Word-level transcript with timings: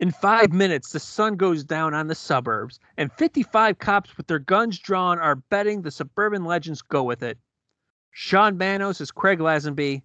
In 0.00 0.12
five 0.12 0.52
minutes, 0.52 0.92
the 0.92 1.00
sun 1.00 1.34
goes 1.34 1.64
down 1.64 1.92
on 1.92 2.06
the 2.06 2.14
suburbs, 2.14 2.78
and 2.96 3.12
55 3.12 3.80
cops 3.80 4.16
with 4.16 4.28
their 4.28 4.38
guns 4.38 4.78
drawn 4.78 5.18
are 5.18 5.34
betting 5.34 5.82
the 5.82 5.90
suburban 5.90 6.44
legends 6.44 6.82
go 6.82 7.02
with 7.02 7.20
it. 7.20 7.36
Sean 8.12 8.56
Manos 8.56 9.00
is 9.00 9.10
Craig 9.10 9.40
Lazenby, 9.40 10.02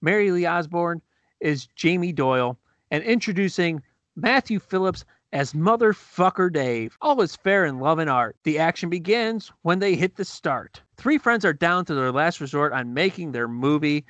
Mary 0.00 0.32
Lee 0.32 0.46
Osborne 0.46 1.00
is 1.38 1.68
Jamie 1.76 2.12
Doyle, 2.12 2.58
and 2.90 3.04
introducing 3.04 3.80
Matthew 4.16 4.58
Phillips 4.58 5.04
as 5.32 5.52
Motherfucker 5.52 6.52
Dave. 6.52 6.98
All 7.00 7.22
is 7.22 7.36
fair 7.36 7.64
in 7.64 7.78
love 7.78 8.00
and 8.00 8.10
art. 8.10 8.36
The 8.42 8.58
action 8.58 8.90
begins 8.90 9.52
when 9.62 9.78
they 9.78 9.94
hit 9.94 10.16
the 10.16 10.24
start. 10.24 10.82
Three 10.96 11.18
friends 11.18 11.44
are 11.44 11.52
down 11.52 11.84
to 11.84 11.94
their 11.94 12.10
last 12.10 12.40
resort 12.40 12.72
on 12.72 12.94
making 12.94 13.30
their 13.30 13.46
movie, 13.46 14.06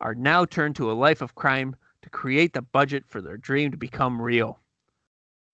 are 0.00 0.14
now 0.14 0.46
turned 0.46 0.76
to 0.76 0.90
a 0.90 0.94
life 0.94 1.20
of 1.20 1.34
crime 1.34 1.76
to 2.00 2.08
create 2.08 2.54
the 2.54 2.62
budget 2.62 3.04
for 3.06 3.20
their 3.20 3.36
dream 3.36 3.70
to 3.70 3.76
become 3.76 4.22
real. 4.22 4.58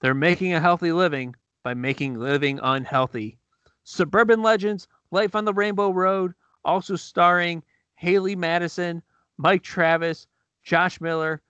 They're 0.04 0.12
making 0.12 0.52
a 0.52 0.60
healthy 0.60 0.92
living 0.92 1.34
by 1.62 1.72
making 1.72 2.18
living 2.18 2.60
unhealthy. 2.62 3.38
Suburban 3.84 4.42
Legends, 4.42 4.86
Life 5.10 5.34
on 5.34 5.46
the 5.46 5.54
Rainbow 5.54 5.92
Road, 5.92 6.34
also 6.62 6.94
starring 6.94 7.62
Haley 7.94 8.36
Madison, 8.36 9.02
Mike 9.38 9.62
Travis, 9.62 10.26
Josh 10.62 11.00
Miller, 11.00 11.40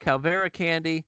Calvera 0.00 0.52
Candy, 0.52 1.06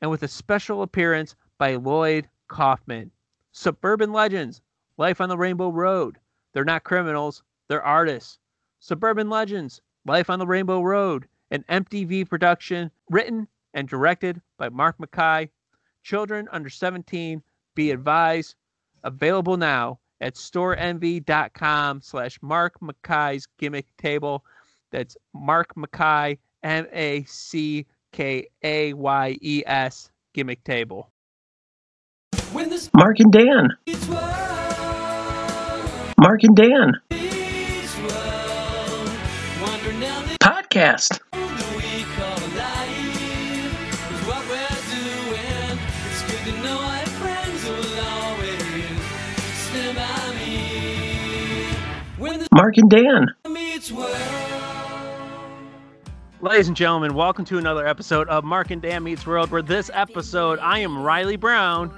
and 0.00 0.08
with 0.08 0.22
a 0.22 0.28
special 0.28 0.82
appearance 0.82 1.34
by 1.58 1.74
Lloyd 1.74 2.28
Kaufman. 2.46 3.10
Suburban 3.50 4.12
Legends, 4.12 4.62
Life 4.98 5.20
on 5.20 5.28
the 5.28 5.36
Rainbow 5.36 5.70
Road. 5.70 6.16
They're 6.52 6.64
not 6.64 6.84
criminals, 6.84 7.42
they're 7.66 7.82
artists. 7.82 8.38
Suburban 8.78 9.28
Legends, 9.28 9.80
Life 10.04 10.30
on 10.30 10.38
the 10.38 10.46
Rainbow 10.46 10.80
Road, 10.80 11.26
an 11.50 11.64
MTV 11.68 12.28
production 12.28 12.92
written 13.10 13.48
and 13.74 13.88
directed 13.88 14.40
by 14.58 14.68
Mark 14.68 15.00
Mackay. 15.00 15.50
Children 16.06 16.46
under 16.52 16.70
17, 16.70 17.42
be 17.74 17.90
advised, 17.90 18.54
available 19.02 19.56
now 19.56 19.98
at 20.20 20.36
storeenvy.com 20.36 22.00
slash 22.00 22.38
Mark 22.42 22.80
Mackay's 22.80 23.48
gimmick 23.58 23.86
table. 23.96 24.44
That's 24.92 25.16
Mark 25.34 25.76
Mackay, 25.76 26.38
M 26.62 26.86
A 26.92 27.24
C 27.24 27.86
K 28.12 28.46
A 28.62 28.92
Y 28.92 29.36
E 29.42 29.64
S 29.66 30.12
gimmick 30.32 30.62
table. 30.62 31.10
Mark 32.94 33.18
and 33.18 33.32
Dan. 33.32 33.70
Mark 36.20 36.44
and 36.44 36.54
Dan. 36.54 36.92
Podcast. 40.40 41.18
Mark 52.18 52.78
and 52.78 52.88
Dan. 52.88 53.26
Ladies 56.40 56.68
and 56.68 56.76
gentlemen, 56.76 57.14
welcome 57.14 57.44
to 57.44 57.58
another 57.58 57.86
episode 57.86 58.26
of 58.28 58.42
Mark 58.42 58.70
and 58.70 58.80
Dan 58.80 59.04
Meets 59.04 59.26
World. 59.26 59.50
Where 59.50 59.60
this 59.60 59.90
episode, 59.92 60.58
I 60.60 60.78
am 60.78 61.02
Riley 61.02 61.36
Brown. 61.36 61.92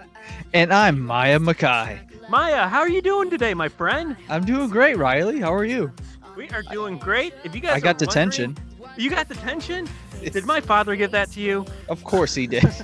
And 0.52 0.72
I'm 0.74 0.98
Maya 1.00 1.38
Mackay. 1.38 2.00
Maya, 2.28 2.66
how 2.66 2.80
are 2.80 2.88
you 2.88 3.00
doing 3.00 3.30
today, 3.30 3.54
my 3.54 3.68
friend? 3.68 4.16
I'm 4.28 4.44
doing 4.44 4.68
great, 4.70 4.96
Riley. 4.96 5.38
How 5.38 5.54
are 5.54 5.64
you? 5.64 5.92
We 6.36 6.48
are 6.50 6.62
doing 6.62 6.98
great. 6.98 7.32
If 7.44 7.54
you 7.54 7.60
guys, 7.60 7.76
I 7.76 7.80
got 7.80 8.02
are 8.02 8.06
detention. 8.06 8.56
You 8.96 9.10
got 9.10 9.28
detention? 9.28 9.88
Did 10.20 10.44
my 10.46 10.60
father 10.60 10.96
give 10.96 11.12
that 11.12 11.30
to 11.32 11.40
you? 11.40 11.64
Of 11.88 12.02
course 12.02 12.34
he 12.34 12.46
did. 12.48 12.64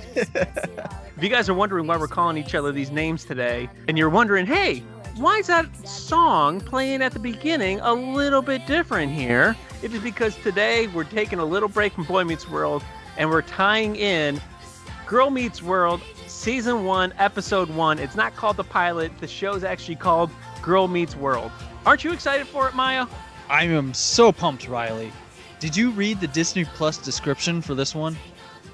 If 1.17 1.23
you 1.23 1.29
guys 1.29 1.47
are 1.47 1.53
wondering 1.53 1.87
why 1.87 1.95
we're 1.95 2.09
calling 2.09 2.35
each 2.35 2.55
other 2.55 2.73
these 2.73 2.91
names 2.91 3.23
today, 3.23 3.69
and 3.87 3.97
you're 3.97 4.09
wondering, 4.09 4.45
hey, 4.45 4.83
why 5.17 5.37
is 5.37 5.47
that 5.47 5.65
song 5.87 6.59
playing 6.59 7.01
at 7.01 7.13
the 7.13 7.19
beginning 7.19 7.79
a 7.79 7.93
little 7.93 8.41
bit 8.41 8.65
different 8.67 9.13
here? 9.13 9.55
It 9.81 9.93
is 9.93 10.01
because 10.01 10.35
today 10.37 10.87
we're 10.87 11.05
taking 11.05 11.39
a 11.39 11.45
little 11.45 11.69
break 11.69 11.93
from 11.93 12.03
Boy 12.03 12.25
Meets 12.25 12.49
World 12.49 12.83
and 13.17 13.29
we're 13.29 13.41
tying 13.41 13.95
in 13.95 14.41
Girl 15.07 15.29
Meets 15.29 15.61
World 15.61 16.01
Season 16.27 16.83
1, 16.83 17.13
Episode 17.17 17.69
1. 17.69 17.99
It's 17.99 18.15
not 18.15 18.35
called 18.35 18.57
the 18.57 18.65
pilot, 18.65 19.17
the 19.19 19.27
show's 19.27 19.63
actually 19.63 19.95
called 19.95 20.29
Girl 20.61 20.89
Meets 20.89 21.15
World. 21.15 21.51
Aren't 21.85 22.03
you 22.03 22.11
excited 22.11 22.45
for 22.45 22.67
it, 22.67 22.75
Maya? 22.75 23.07
I 23.49 23.63
am 23.63 23.93
so 23.93 24.33
pumped, 24.33 24.67
Riley. 24.67 25.13
Did 25.59 25.77
you 25.77 25.91
read 25.91 26.19
the 26.19 26.27
Disney 26.27 26.65
Plus 26.65 26.97
description 26.97 27.61
for 27.61 27.73
this 27.73 27.95
one? 27.95 28.17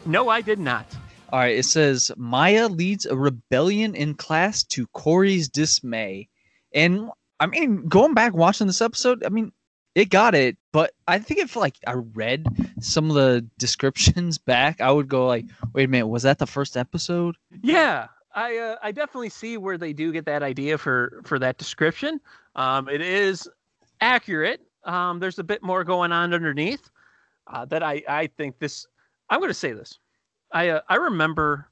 No, 0.07 0.29
I 0.29 0.41
did 0.41 0.57
not. 0.57 0.87
All 1.31 1.39
right, 1.39 1.55
it 1.55 1.65
says 1.65 2.11
Maya 2.17 2.67
leads 2.67 3.05
a 3.05 3.15
rebellion 3.15 3.95
in 3.95 4.15
class 4.15 4.63
to 4.63 4.87
Corey's 4.87 5.47
dismay. 5.47 6.27
And 6.73 7.09
I 7.39 7.47
mean, 7.47 7.87
going 7.87 8.13
back 8.13 8.33
watching 8.33 8.67
this 8.67 8.81
episode, 8.81 9.23
I 9.25 9.29
mean, 9.29 9.51
it 9.95 10.09
got 10.09 10.35
it, 10.35 10.57
but 10.71 10.93
I 11.07 11.19
think 11.19 11.41
if 11.41 11.55
like 11.55 11.75
I 11.85 11.93
read 11.93 12.45
some 12.79 13.09
of 13.09 13.15
the 13.15 13.45
descriptions 13.57 14.37
back, 14.37 14.79
I 14.79 14.91
would 14.91 15.07
go 15.07 15.27
like, 15.27 15.45
wait 15.73 15.85
a 15.85 15.87
minute, 15.87 16.07
was 16.07 16.23
that 16.23 16.39
the 16.39 16.47
first 16.47 16.77
episode? 16.77 17.35
Yeah, 17.61 18.07
I 18.33 18.57
uh, 18.57 18.75
I 18.81 18.91
definitely 18.91 19.29
see 19.29 19.57
where 19.57 19.77
they 19.77 19.93
do 19.93 20.11
get 20.11 20.25
that 20.25 20.43
idea 20.43 20.77
for 20.77 21.21
for 21.25 21.39
that 21.39 21.57
description. 21.57 22.21
Um, 22.55 22.87
it 22.87 23.01
is 23.01 23.49
accurate. 23.99 24.61
Um, 24.85 25.19
there's 25.19 25.39
a 25.39 25.43
bit 25.43 25.61
more 25.61 25.83
going 25.83 26.11
on 26.11 26.33
underneath 26.33 26.89
uh, 27.47 27.65
that 27.65 27.83
I 27.83 28.01
I 28.07 28.27
think 28.27 28.59
this. 28.59 28.87
I'm 29.29 29.39
going 29.39 29.49
to 29.49 29.53
say 29.53 29.73
this. 29.73 29.99
I 30.53 30.69
uh, 30.69 30.81
I 30.87 30.95
remember 30.95 31.67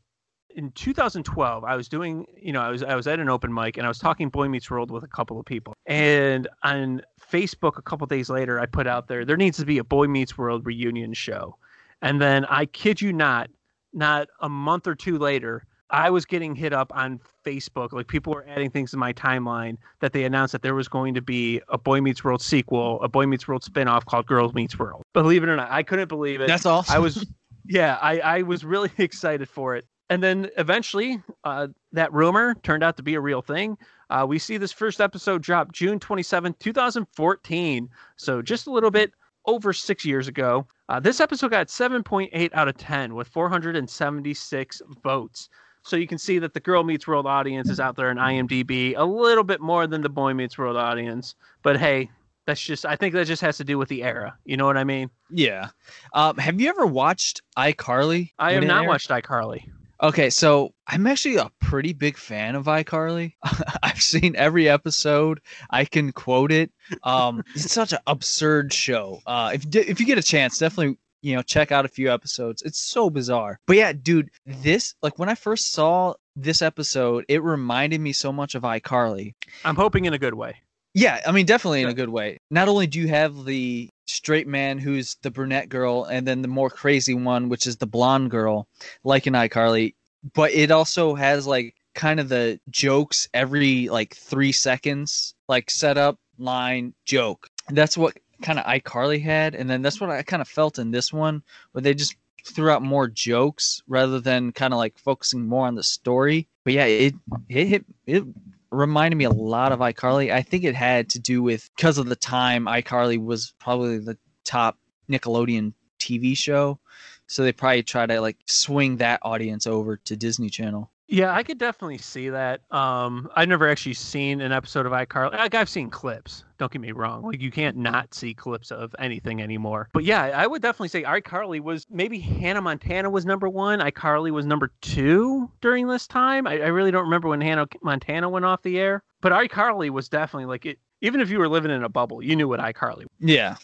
in 0.55 0.71
2012 0.71 1.63
I 1.63 1.75
was 1.75 1.87
doing 1.87 2.25
you 2.35 2.51
know 2.51 2.61
I 2.61 2.69
was 2.69 2.83
I 2.83 2.95
was 2.95 3.07
at 3.07 3.19
an 3.19 3.29
open 3.29 3.53
mic 3.53 3.77
and 3.77 3.85
I 3.85 3.89
was 3.89 3.99
talking 3.99 4.29
Boy 4.29 4.47
Meets 4.47 4.69
World 4.69 4.91
with 4.91 5.03
a 5.03 5.07
couple 5.07 5.39
of 5.39 5.45
people. 5.45 5.73
And 5.85 6.47
on 6.63 7.01
Facebook 7.31 7.77
a 7.77 7.81
couple 7.81 8.07
days 8.07 8.29
later 8.29 8.59
I 8.59 8.65
put 8.65 8.87
out 8.87 9.07
there 9.07 9.25
there 9.25 9.37
needs 9.37 9.57
to 9.57 9.65
be 9.65 9.77
a 9.77 9.83
Boy 9.83 10.07
Meets 10.07 10.37
World 10.37 10.65
reunion 10.65 11.13
show. 11.13 11.55
And 12.01 12.21
then 12.21 12.45
I 12.45 12.65
kid 12.65 13.01
you 13.01 13.13
not 13.13 13.49
not 13.93 14.27
a 14.39 14.49
month 14.49 14.87
or 14.87 14.95
two 14.95 15.17
later 15.17 15.65
I 15.91 16.09
was 16.09 16.25
getting 16.25 16.55
hit 16.55 16.71
up 16.71 16.91
on 16.95 17.19
Facebook. 17.43 17.93
Like 17.93 18.07
people 18.07 18.33
were 18.33 18.45
adding 18.47 18.69
things 18.69 18.91
to 18.91 18.97
my 18.97 19.11
timeline 19.13 19.77
that 20.01 20.13
they 20.13 20.23
announced 20.23 20.51
that 20.51 20.61
there 20.61 20.75
was 20.75 20.87
going 20.87 21.15
to 21.15 21.21
be 21.21 21.61
a 21.69 21.77
Boy 21.77 21.99
Meets 21.99 22.23
World 22.23 22.41
sequel 22.41 23.01
a 23.01 23.07
Boy 23.09 23.25
Meets 23.25 23.47
World 23.47 23.63
spinoff 23.63 24.05
called 24.05 24.25
Girls 24.27 24.53
Meets 24.53 24.77
World. 24.77 25.03
Believe 25.13 25.43
it 25.43 25.49
or 25.49 25.55
not 25.55 25.71
I 25.71 25.83
couldn't 25.83 26.07
believe 26.07 26.41
it. 26.41 26.47
That's 26.47 26.65
awesome. 26.65 26.95
I 26.95 26.99
was, 26.99 27.25
yeah, 27.65 27.97
I, 28.01 28.19
I 28.19 28.41
was 28.43 28.63
really 28.63 28.91
excited 28.97 29.49
for 29.49 29.75
it. 29.75 29.85
And 30.09 30.23
then 30.23 30.49
eventually, 30.57 31.21
uh, 31.43 31.67
that 31.91 32.11
rumor 32.11 32.55
turned 32.63 32.83
out 32.83 32.97
to 32.97 33.03
be 33.03 33.15
a 33.15 33.21
real 33.21 33.41
thing. 33.41 33.77
Uh, 34.09 34.25
we 34.27 34.39
see 34.39 34.57
this 34.57 34.71
first 34.71 34.99
episode 34.99 35.43
drop 35.43 35.71
June 35.71 35.99
27, 35.99 36.55
2014. 36.59 37.89
So 38.15 38.41
just 38.41 38.67
a 38.67 38.71
little 38.71 38.89
bit 38.89 39.13
over 39.45 39.71
six 39.71 40.03
years 40.03 40.27
ago. 40.27 40.65
Uh, 40.89 40.99
this 40.99 41.19
episode 41.19 41.51
got 41.51 41.67
7.8 41.67 42.49
out 42.53 42.67
of 42.67 42.77
10 42.77 43.13
with 43.13 43.27
476 43.27 44.81
votes. 45.03 45.49
So 45.83 45.95
you 45.95 46.07
can 46.07 46.17
see 46.17 46.39
that 46.39 46.53
the 46.53 46.59
Girl 46.59 46.83
Meets 46.83 47.07
World 47.07 47.25
audience 47.25 47.69
is 47.69 47.79
out 47.79 47.95
there 47.95 48.11
in 48.11 48.17
IMDb 48.17 48.95
a 48.97 49.03
little 49.03 49.43
bit 49.43 49.61
more 49.61 49.87
than 49.87 50.01
the 50.01 50.09
Boy 50.09 50.33
Meets 50.33 50.57
World 50.57 50.75
audience. 50.75 51.35
But 51.63 51.77
hey, 51.77 52.09
that's 52.45 52.61
just, 52.61 52.85
I 52.85 52.95
think 52.95 53.13
that 53.13 53.27
just 53.27 53.41
has 53.43 53.57
to 53.57 53.63
do 53.63 53.77
with 53.77 53.89
the 53.89 54.03
era. 54.03 54.35
You 54.43 54.57
know 54.57 54.65
what 54.65 54.77
I 54.77 54.83
mean? 54.83 55.09
Yeah. 55.29 55.69
Um, 56.13 56.37
have 56.37 56.59
you 56.59 56.67
ever 56.67 56.85
watched 56.85 57.41
iCarly? 57.57 58.31
I 58.39 58.53
have 58.53 58.63
not 58.63 58.81
aired? 58.81 58.89
watched 58.89 59.09
iCarly. 59.09 59.69
Okay, 60.01 60.29
so 60.29 60.73
I'm 60.87 61.05
actually 61.07 61.35
a 61.35 61.51
pretty 61.59 61.91
big 61.93 62.17
fan 62.17 62.55
of 62.55 62.65
iCarly. 62.65 63.33
I've 63.83 64.01
seen 64.01 64.35
every 64.37 64.69
episode. 64.69 65.41
I 65.69 65.83
can 65.85 66.11
quote 66.13 66.51
it. 66.53 66.71
Um, 67.03 67.43
it's 67.53 67.71
such 67.71 67.91
an 67.91 67.99
absurd 68.07 68.73
show. 68.73 69.19
Uh, 69.25 69.51
if 69.53 69.65
if 69.75 69.99
you 69.99 70.05
get 70.05 70.17
a 70.17 70.23
chance, 70.23 70.57
definitely 70.57 70.97
you 71.21 71.35
know 71.35 71.41
check 71.41 71.73
out 71.73 71.83
a 71.83 71.89
few 71.89 72.11
episodes. 72.11 72.61
It's 72.61 72.79
so 72.79 73.09
bizarre. 73.09 73.59
But 73.67 73.75
yeah, 73.75 73.91
dude, 73.91 74.29
this 74.45 74.95
like 75.01 75.19
when 75.19 75.27
I 75.27 75.35
first 75.35 75.73
saw 75.73 76.13
this 76.35 76.61
episode, 76.61 77.25
it 77.27 77.43
reminded 77.43 77.99
me 77.99 78.13
so 78.13 78.31
much 78.31 78.55
of 78.55 78.63
iCarly. 78.63 79.33
I'm 79.65 79.75
hoping 79.75 80.05
in 80.05 80.13
a 80.13 80.19
good 80.19 80.33
way. 80.33 80.55
Yeah, 80.95 81.19
I 81.27 81.31
mean, 81.31 81.45
definitely 81.45 81.81
in 81.81 81.87
a 81.87 81.93
Good. 81.93 82.07
good 82.07 82.09
way. 82.09 82.37
Not 82.49 82.67
only 82.67 82.87
do 82.87 82.99
you 82.99 83.09
have 83.09 83.45
the 83.45 83.89
straight 84.09 84.47
man 84.47 84.77
who's 84.77 85.15
the 85.21 85.31
brunette 85.31 85.69
girl, 85.69 86.05
and 86.05 86.27
then 86.27 86.41
the 86.41 86.47
more 86.47 86.69
crazy 86.69 87.13
one, 87.13 87.49
which 87.49 87.67
is 87.67 87.77
the 87.77 87.87
blonde 87.87 88.31
girl, 88.31 88.67
like 89.03 89.27
in 89.27 89.33
iCarly, 89.33 89.93
but 90.33 90.51
it 90.51 90.71
also 90.71 91.15
has 91.15 91.45
like 91.47 91.75
kind 91.95 92.19
of 92.19 92.29
the 92.29 92.59
jokes 92.69 93.27
every 93.33 93.89
like 93.89 94.15
three 94.15 94.51
seconds, 94.51 95.35
like 95.47 95.69
setup, 95.69 96.17
line, 96.37 96.93
joke. 97.05 97.49
That's 97.69 97.97
what 97.97 98.17
kind 98.41 98.59
of 98.59 98.65
iCarly 98.65 99.21
had, 99.21 99.55
and 99.55 99.69
then 99.69 99.81
that's 99.81 100.01
what 100.01 100.09
I 100.09 100.23
kind 100.23 100.41
of 100.41 100.47
felt 100.47 100.79
in 100.79 100.91
this 100.91 101.13
one, 101.13 101.43
where 101.71 101.81
they 101.81 101.93
just 101.93 102.15
threw 102.45 102.71
out 102.71 102.81
more 102.81 103.07
jokes 103.07 103.83
rather 103.87 104.19
than 104.19 104.51
kind 104.53 104.73
of 104.73 104.77
like 104.77 104.97
focusing 104.97 105.45
more 105.45 105.67
on 105.67 105.75
the 105.75 105.83
story. 105.83 106.47
But 106.63 106.73
yeah, 106.73 106.85
it 106.85 107.15
it 107.47 107.67
hit 107.67 107.85
it 108.07 108.23
reminded 108.71 109.17
me 109.17 109.25
a 109.25 109.29
lot 109.31 109.71
of 109.71 109.79
iCarly. 109.79 110.31
I 110.31 110.41
think 110.41 110.63
it 110.63 110.75
had 110.75 111.09
to 111.09 111.19
do 111.19 111.41
with 111.41 111.69
because 111.75 111.97
of 111.97 112.07
the 112.07 112.15
time 112.15 112.65
iCarly 112.65 113.23
was 113.23 113.53
probably 113.59 113.99
the 113.99 114.17
top 114.45 114.77
Nickelodeon 115.09 115.73
TV 115.99 116.35
show. 116.35 116.79
So 117.27 117.43
they 117.43 117.51
probably 117.51 117.83
try 117.83 118.05
to 118.05 118.21
like 118.21 118.37
swing 118.47 118.97
that 118.97 119.19
audience 119.23 119.67
over 119.67 119.97
to 119.97 120.15
Disney 120.15 120.49
Channel. 120.49 120.91
Yeah, 121.11 121.33
I 121.33 121.41
could 121.41 121.57
definitely 121.57 121.97
see 121.97 122.29
that. 122.29 122.61
Um, 122.69 123.31
I've 123.35 123.49
never 123.49 123.67
actually 123.67 123.95
seen 123.95 124.41
an 124.41 124.51
episode 124.51 124.85
of 124.85 124.91
iCarly. 124.91 125.33
Like 125.33 125.55
I've 125.55 125.67
seen 125.67 125.89
clips. 125.89 126.43
Don't 126.59 126.71
get 126.71 126.81
me 126.81 126.91
wrong. 126.91 127.23
Like 127.23 127.41
you 127.41 127.49
can't 127.49 127.77
not 127.77 128.13
see 128.13 128.35
clips 128.35 128.69
of 128.69 128.95
anything 128.99 129.41
anymore. 129.41 129.89
But 129.91 130.03
yeah, 130.03 130.25
I 130.25 130.45
would 130.45 130.61
definitely 130.61 130.89
say 130.89 131.01
iCarly 131.01 131.61
was 131.61 131.87
maybe 131.89 132.19
Hannah 132.19 132.61
Montana 132.61 133.09
was 133.09 133.25
number 133.25 133.49
one. 133.49 133.79
iCarly 133.79 134.29
was 134.29 134.45
number 134.45 134.71
two 134.81 135.49
during 135.61 135.87
this 135.87 136.05
time. 136.05 136.45
I, 136.45 136.59
I 136.59 136.67
really 136.67 136.91
don't 136.91 137.05
remember 137.05 137.27
when 137.27 137.41
Hannah 137.41 137.67
Montana 137.81 138.29
went 138.29 138.45
off 138.45 138.61
the 138.61 138.79
air. 138.79 139.01
But 139.21 139.31
iCarly 139.31 139.89
was 139.89 140.09
definitely 140.09 140.45
like 140.45 140.67
it. 140.67 140.77
Even 141.01 141.21
if 141.21 141.31
you 141.31 141.39
were 141.39 141.49
living 141.49 141.71
in 141.71 141.83
a 141.83 141.89
bubble, 141.89 142.21
you 142.21 142.35
knew 142.35 142.47
what 142.47 142.59
iCarly. 142.59 143.05
Was. 143.05 143.07
Yeah. 143.19 143.55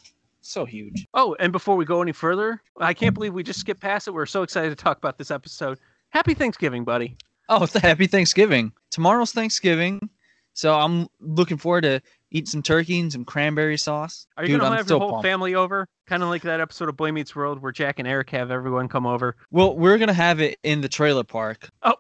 So 0.42 0.66
huge. 0.66 1.06
Oh, 1.14 1.36
and 1.40 1.52
before 1.52 1.76
we 1.76 1.86
go 1.86 2.02
any 2.02 2.12
further, 2.12 2.62
I 2.80 2.96
can't 2.96 3.14
believe 3.14 3.34
we 3.36 3.44
just 3.44 3.60
skipped 3.60 3.82
past 3.82 4.08
it. 4.08 4.12
We're 4.12 4.26
so 4.26 4.42
excited 4.42 4.70
to 4.70 4.76
talk 4.76 4.98
about 4.98 5.20
this 5.20 5.30
episode. 5.30 5.78
Happy 6.10 6.34
Thanksgiving, 6.34 6.84
buddy. 6.84 7.18
Oh, 7.50 7.66
happy 7.82 8.08
Thanksgiving. 8.08 8.72
Tomorrow's 8.92 9.32
Thanksgiving. 9.32 10.10
So 10.54 10.74
I'm 10.74 11.08
looking 11.20 11.58
forward 11.58 11.82
to 11.82 12.02
eat 12.32 12.48
some 12.48 12.62
turkey 12.64 13.00
and 13.00 13.12
some 13.12 13.26
cranberry 13.26 13.78
sauce. 13.78 14.26
Are 14.38 14.44
you 14.44 14.54
Dude, 14.54 14.62
gonna 14.62 14.72
I'm 14.72 14.78
have 14.78 14.90
your 14.90 15.00
whole 15.00 15.10
pumped. 15.12 15.26
family 15.28 15.54
over? 15.56 15.88
Kind 16.08 16.24
of 16.24 16.30
like 16.30 16.44
that 16.44 16.62
episode 16.62 16.88
of 16.88 16.96
Boy 16.96 17.12
Meets 17.12 17.36
World 17.36 17.62
where 17.62 17.72
Jack 17.74 18.00
and 18.00 18.08
Eric 18.08 18.30
have 18.30 18.52
everyone 18.52 18.88
come 18.88 19.06
over. 19.06 19.36
Well, 19.52 19.76
we're 19.76 19.98
gonna 19.98 20.14
have 20.14 20.40
it 20.40 20.58
in 20.64 20.80
the 20.82 20.88
trailer 20.90 21.24
park, 21.26 21.70
Oh, 21.84 21.96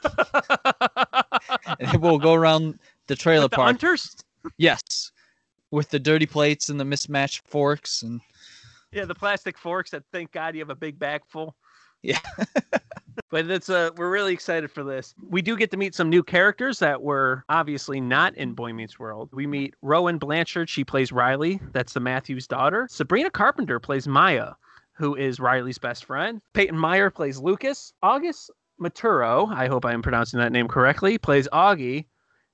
and 1.80 2.00
we'll 2.02 2.18
go 2.18 2.34
around 2.34 2.78
the 3.06 3.16
trailer 3.16 3.48
the 3.48 3.56
park. 3.56 3.66
hunters. 3.66 4.16
Yes, 4.56 5.12
with 5.70 5.90
the 5.90 5.98
dirty 5.98 6.26
plates 6.26 6.68
and 6.70 6.78
the 6.80 6.84
mismatched 6.84 7.46
forks, 7.46 8.02
and 8.02 8.20
Yeah, 8.92 9.04
the 9.04 9.14
plastic 9.14 9.58
forks. 9.58 9.90
That 9.90 10.04
thank 10.12 10.32
God 10.32 10.54
you 10.54 10.60
have 10.60 10.70
a 10.70 10.74
big 10.76 10.98
bag 10.98 11.22
full. 11.26 11.54
Yeah. 12.02 12.18
but 13.30 13.50
it's 13.50 13.68
uh 13.68 13.90
we're 13.96 14.10
really 14.10 14.32
excited 14.32 14.70
for 14.70 14.84
this. 14.84 15.14
We 15.28 15.42
do 15.42 15.56
get 15.56 15.70
to 15.72 15.76
meet 15.76 15.94
some 15.94 16.08
new 16.08 16.22
characters 16.22 16.78
that 16.78 17.02
were 17.02 17.44
obviously 17.48 18.00
not 18.00 18.34
in 18.36 18.54
Boy 18.54 18.72
Meets 18.72 18.98
World. 18.98 19.30
We 19.32 19.46
meet 19.46 19.74
Rowan 19.82 20.18
Blanchard. 20.18 20.68
She 20.68 20.84
plays 20.84 21.12
Riley. 21.12 21.60
That's 21.72 21.92
the 21.92 22.00
Matthews 22.00 22.46
daughter. 22.46 22.86
Sabrina 22.90 23.30
Carpenter 23.30 23.80
plays 23.80 24.06
Maya, 24.06 24.52
who 24.92 25.14
is 25.14 25.40
Riley's 25.40 25.78
best 25.78 26.04
friend. 26.04 26.40
Peyton 26.54 26.78
Meyer 26.78 27.10
plays 27.10 27.38
Lucas. 27.38 27.92
August 28.02 28.50
Maturo, 28.80 29.52
I 29.52 29.66
hope 29.66 29.84
I 29.84 29.92
am 29.92 30.02
pronouncing 30.02 30.38
that 30.38 30.52
name 30.52 30.68
correctly, 30.68 31.18
plays 31.18 31.48
Augie. 31.52 32.06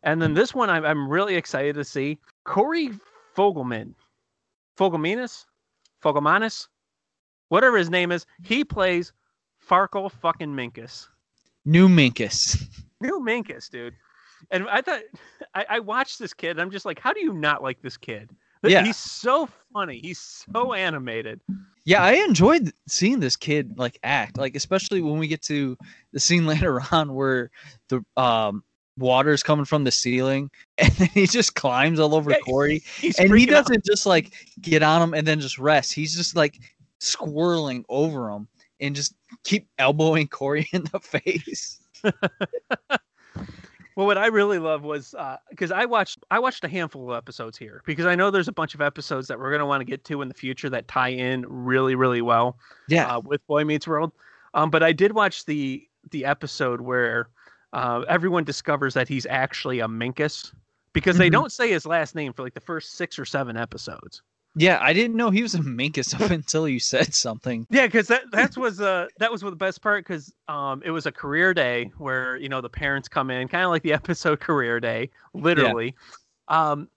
And 0.03 0.21
then 0.21 0.35
this 0.35 0.55
one 0.55 0.71
I'm, 0.71 0.85
I'm 0.85 1.09
really 1.09 1.35
excited 1.35 1.75
to 1.77 1.85
see. 1.85 2.19
Corey 2.45 2.91
Fogelman. 3.37 3.95
Fogelmanis? 4.79 5.45
Fogelmanis? 6.03 6.69
Whatever 7.49 7.79
his 7.79 7.91
name 7.91 8.11
is, 8.13 8.27
he 8.43 8.65
plays 8.65 9.13
Farkle 9.69 10.11
fucking 10.11 10.49
Minkus. 10.55 11.09
new 11.65 11.89
Minkus. 11.89 12.63
New 13.01 13.21
Minkus, 13.21 13.69
dude. 13.69 13.95
And 14.51 14.69
I 14.69 14.81
thought 14.81 15.03
I, 15.55 15.67
I 15.69 15.79
watched 15.81 16.19
this 16.19 16.33
kid 16.33 16.53
and 16.53 16.61
I'm 16.61 16.71
just 16.71 16.85
like, 16.87 16.99
how 16.99 17.13
do 17.13 17.21
you 17.21 17.33
not 17.33 17.63
like 17.63 17.83
this 17.83 17.97
kid? 17.97 18.31
Yeah. 18.63 18.83
He's 18.83 18.97
so 18.97 19.47
funny. 19.75 19.99
He's 19.99 20.19
so 20.19 20.73
animated. 20.73 21.41
Yeah, 21.85 22.03
I 22.03 22.13
enjoyed 22.13 22.73
seeing 22.89 23.21
this 23.21 23.37
kid 23.37 23.79
like 23.79 23.99
act, 24.03 24.39
like 24.39 24.57
especially 24.57 25.03
when 25.03 25.19
we 25.19 25.29
get 25.29 25.43
to 25.43 25.77
the 26.13 26.21
scene 26.21 26.47
later 26.55 26.81
on 26.91 27.15
where 27.15 27.51
the 27.89 28.03
um 28.17 28.65
water's 28.97 29.43
coming 29.43 29.65
from 29.65 29.83
the 29.85 29.91
ceiling 29.91 30.49
and 30.79 30.91
then 30.93 31.09
he 31.09 31.27
just 31.27 31.57
climbs 31.57 31.99
all 31.99 32.15
over 32.15 32.31
Yeah, 32.31 32.39
Corey. 32.39 32.83
And 33.19 33.37
he 33.37 33.45
doesn't 33.45 33.85
just 33.85 34.07
like 34.07 34.33
get 34.63 34.83
on 34.83 35.03
him 35.03 35.15
and 35.15 35.27
then 35.27 35.41
just 35.41 35.59
rest. 35.59 35.93
He's 35.93 36.17
just 36.17 36.35
like 36.35 36.59
squirreling 37.01 37.85
over 37.91 38.31
him 38.31 38.49
and 38.81 38.97
just 38.97 39.15
keep 39.43 39.69
elbowing 39.79 40.29
Corey 40.29 40.69
in 40.73 40.85
the 40.93 41.01
face. 41.01 41.81
Well, 43.97 44.07
what 44.09 44.19
I 44.19 44.27
really 44.27 44.59
love 44.59 44.83
was 44.83 45.15
because 45.51 45.71
I 45.71 45.85
watched 45.85 46.19
I 46.33 46.41
watched 46.41 46.65
a 46.65 46.69
handful 46.69 47.13
of 47.13 47.17
episodes 47.17 47.57
here 47.57 47.81
because 47.87 48.07
I 48.07 48.17
know 48.17 48.29
there's 48.29 48.49
a 48.49 48.53
bunch 48.53 48.75
of 48.75 48.81
episodes 48.81 49.29
that 49.29 49.39
we're 49.39 49.53
gonna 49.53 49.67
want 49.67 49.83
to 49.83 49.85
get 49.85 50.05
to 50.07 50.21
in 50.21 50.27
the 50.27 50.35
future 50.35 50.69
that 50.71 50.89
tie 50.89 51.11
in 51.11 51.45
really 51.49 51.95
really 51.95 52.21
well. 52.21 52.59
Yeah. 52.89 53.07
uh, 53.07 53.21
with 53.21 53.47
Boy 53.47 53.63
Meets 53.65 53.87
World. 53.87 54.11
Um, 54.55 54.69
but 54.69 54.83
I 54.83 54.91
did 54.93 55.13
watch 55.13 55.45
the 55.45 55.87
the 56.11 56.25
episode 56.25 56.81
where 56.81 57.29
uh, 57.73 58.05
everyone 58.09 58.43
discovers 58.43 58.95
that 58.95 59.07
he's 59.07 59.27
actually 59.27 59.79
a 59.79 59.87
Minkus 59.87 60.53
because 60.93 61.17
they 61.17 61.29
Mhm. 61.29 61.33
don't 61.33 61.53
say 61.53 61.71
his 61.71 61.87
last 61.87 62.17
name 62.17 62.33
for 62.33 62.43
like 62.43 62.55
the 62.55 62.61
first 62.61 62.95
six 62.95 63.17
or 63.17 63.25
seven 63.25 63.57
episodes. 63.57 64.23
Yeah, 64.57 64.79
I 64.81 64.93
didn't 64.93 65.17
know 65.17 65.31
he 65.31 65.43
was 65.43 65.55
a 65.55 65.59
Minkus 65.59 66.19
up 66.21 66.31
until 66.31 66.69
you 66.69 66.79
said 66.79 67.15
something. 67.15 67.67
Yeah, 67.71 67.87
because 67.87 68.07
that 68.09 68.31
that 68.31 68.57
was 68.57 68.81
uh 68.81 69.09
that 69.19 69.33
was 69.33 69.41
the 69.41 69.53
best 69.53 69.83
part 69.83 70.05
because 70.05 70.33
um 70.49 70.83
it 70.85 70.91
was 70.91 71.07
a 71.07 71.13
career 71.13 71.53
day 71.55 71.91
where 71.99 72.37
you 72.37 72.49
know 72.49 72.61
the 72.61 72.69
parents 72.69 73.09
come 73.09 73.31
in 73.31 73.49
kind 73.49 73.65
of 73.65 73.71
like 73.71 73.83
the 73.83 73.93
episode 74.01 74.41
career 74.41 74.81
day 74.81 75.11
literally, 75.33 75.95
um 76.49 76.89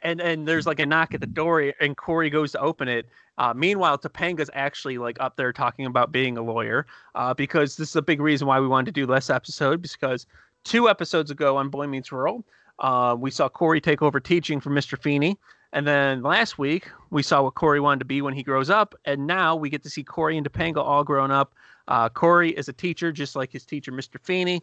and 0.00 0.20
and 0.20 0.46
there's 0.46 0.66
like 0.66 0.78
a 0.78 0.86
knock 0.86 1.14
at 1.14 1.20
the 1.20 1.26
door 1.26 1.72
and 1.80 1.96
Corey 1.96 2.30
goes 2.30 2.52
to 2.52 2.60
open 2.60 2.88
it. 2.88 3.06
Uh, 3.36 3.52
meanwhile, 3.52 3.98
Topanga's 3.98 4.50
actually 4.54 4.96
like 4.98 5.16
up 5.18 5.36
there 5.36 5.52
talking 5.52 5.86
about 5.86 6.12
being 6.12 6.38
a 6.38 6.42
lawyer 6.42 6.86
uh, 7.16 7.34
because 7.34 7.76
this 7.76 7.88
is 7.88 7.96
a 7.96 8.02
big 8.02 8.20
reason 8.20 8.46
why 8.46 8.60
we 8.60 8.68
wanted 8.68 8.94
to 8.94 9.00
do 9.00 9.10
less 9.10 9.28
episode 9.28 9.82
because 9.82 10.26
two 10.62 10.88
episodes 10.88 11.32
ago 11.32 11.56
on 11.56 11.68
Boy 11.68 11.86
Meets 11.88 12.12
World, 12.12 12.44
uh, 12.78 13.16
we 13.18 13.30
saw 13.30 13.48
Corey 13.48 13.80
take 13.80 14.02
over 14.02 14.20
teaching 14.20 14.60
from 14.60 14.74
Mr. 14.74 15.00
Feeney. 15.00 15.36
And 15.74 15.84
then 15.84 16.22
last 16.22 16.56
week, 16.56 16.88
we 17.10 17.22
saw 17.24 17.42
what 17.42 17.56
Corey 17.56 17.80
wanted 17.80 17.98
to 17.98 18.04
be 18.04 18.22
when 18.22 18.32
he 18.32 18.44
grows 18.44 18.70
up. 18.70 18.94
And 19.04 19.26
now 19.26 19.56
we 19.56 19.68
get 19.68 19.82
to 19.82 19.90
see 19.90 20.04
Corey 20.04 20.38
and 20.38 20.50
Topanga 20.50 20.78
all 20.78 21.02
grown 21.02 21.32
up. 21.32 21.52
Uh, 21.88 22.08
Corey 22.08 22.50
is 22.50 22.68
a 22.68 22.72
teacher, 22.72 23.10
just 23.10 23.34
like 23.34 23.50
his 23.50 23.66
teacher, 23.66 23.90
Mr. 23.90 24.20
Feeney. 24.22 24.62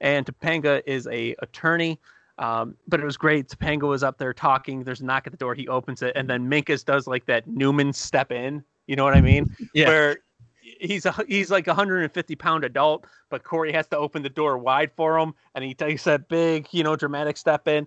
And 0.00 0.26
Topanga 0.26 0.82
is 0.84 1.06
a 1.06 1.36
attorney. 1.38 2.00
Um, 2.38 2.74
but 2.88 2.98
it 2.98 3.04
was 3.04 3.16
great. 3.16 3.48
Topanga 3.48 3.82
was 3.82 4.02
up 4.02 4.18
there 4.18 4.34
talking. 4.34 4.82
There's 4.82 5.00
a 5.00 5.04
knock 5.04 5.28
at 5.28 5.32
the 5.32 5.36
door. 5.36 5.54
He 5.54 5.68
opens 5.68 6.02
it. 6.02 6.12
And 6.16 6.28
then 6.28 6.50
Minkus 6.50 6.84
does 6.84 7.06
like 7.06 7.24
that 7.26 7.46
Newman 7.46 7.92
step 7.92 8.32
in. 8.32 8.64
You 8.88 8.96
know 8.96 9.04
what 9.04 9.14
I 9.14 9.20
mean? 9.20 9.54
Yeah. 9.74 9.86
Where 9.86 10.18
he's 10.60 11.06
a, 11.06 11.14
he's 11.28 11.52
like 11.52 11.68
a 11.68 11.70
150 11.70 12.34
pound 12.34 12.64
adult, 12.64 13.06
but 13.30 13.44
Corey 13.44 13.72
has 13.72 13.86
to 13.88 13.96
open 13.96 14.22
the 14.22 14.28
door 14.28 14.58
wide 14.58 14.90
for 14.96 15.20
him. 15.20 15.34
And 15.54 15.64
he 15.64 15.72
takes 15.72 16.02
that 16.04 16.28
big, 16.28 16.66
you 16.72 16.82
know, 16.82 16.96
dramatic 16.96 17.36
step 17.36 17.68
in. 17.68 17.86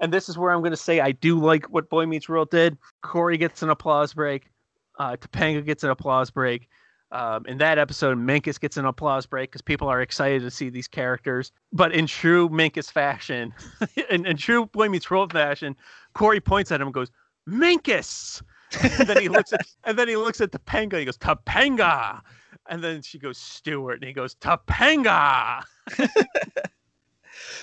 And 0.00 0.12
this 0.12 0.28
is 0.28 0.38
where 0.38 0.50
I'm 0.50 0.60
going 0.60 0.70
to 0.72 0.76
say 0.76 1.00
I 1.00 1.12
do 1.12 1.38
like 1.38 1.66
what 1.66 1.88
Boy 1.90 2.06
Meets 2.06 2.28
World 2.28 2.50
did. 2.50 2.76
Corey 3.02 3.36
gets 3.36 3.62
an 3.62 3.68
applause 3.70 4.14
break. 4.14 4.50
Uh, 4.98 5.16
Topanga 5.16 5.64
gets 5.64 5.84
an 5.84 5.90
applause 5.90 6.30
break. 6.30 6.68
Um, 7.12 7.44
in 7.46 7.58
that 7.58 7.76
episode, 7.76 8.16
Minkus 8.18 8.58
gets 8.60 8.76
an 8.76 8.84
applause 8.86 9.26
break 9.26 9.50
because 9.50 9.62
people 9.62 9.88
are 9.88 10.00
excited 10.00 10.42
to 10.42 10.50
see 10.50 10.70
these 10.70 10.86
characters. 10.86 11.50
But 11.72 11.92
in 11.92 12.06
true 12.06 12.48
Minkus 12.48 12.90
fashion, 12.90 13.52
in, 14.10 14.26
in 14.26 14.36
true 14.36 14.66
Boy 14.66 14.88
Meets 14.88 15.10
World 15.10 15.32
fashion, 15.32 15.76
Corey 16.14 16.40
points 16.40 16.70
at 16.70 16.80
him 16.80 16.86
and 16.86 16.94
goes, 16.94 17.10
"Minkus!" 17.48 18.42
and 18.80 19.08
then 19.08 19.20
he 19.20 19.28
looks 19.28 19.52
at 19.52 19.66
and 19.84 19.98
then 19.98 20.06
he 20.06 20.16
looks 20.16 20.40
at 20.40 20.52
Topanga. 20.52 20.98
He 20.98 21.04
goes, 21.04 21.18
"Topanga!" 21.18 22.20
And 22.68 22.82
then 22.84 23.02
she 23.02 23.18
goes, 23.18 23.36
"Stewart," 23.38 23.96
and 23.96 24.04
he 24.04 24.12
goes, 24.12 24.36
"Topanga!" 24.36 25.62
And- 25.98 26.08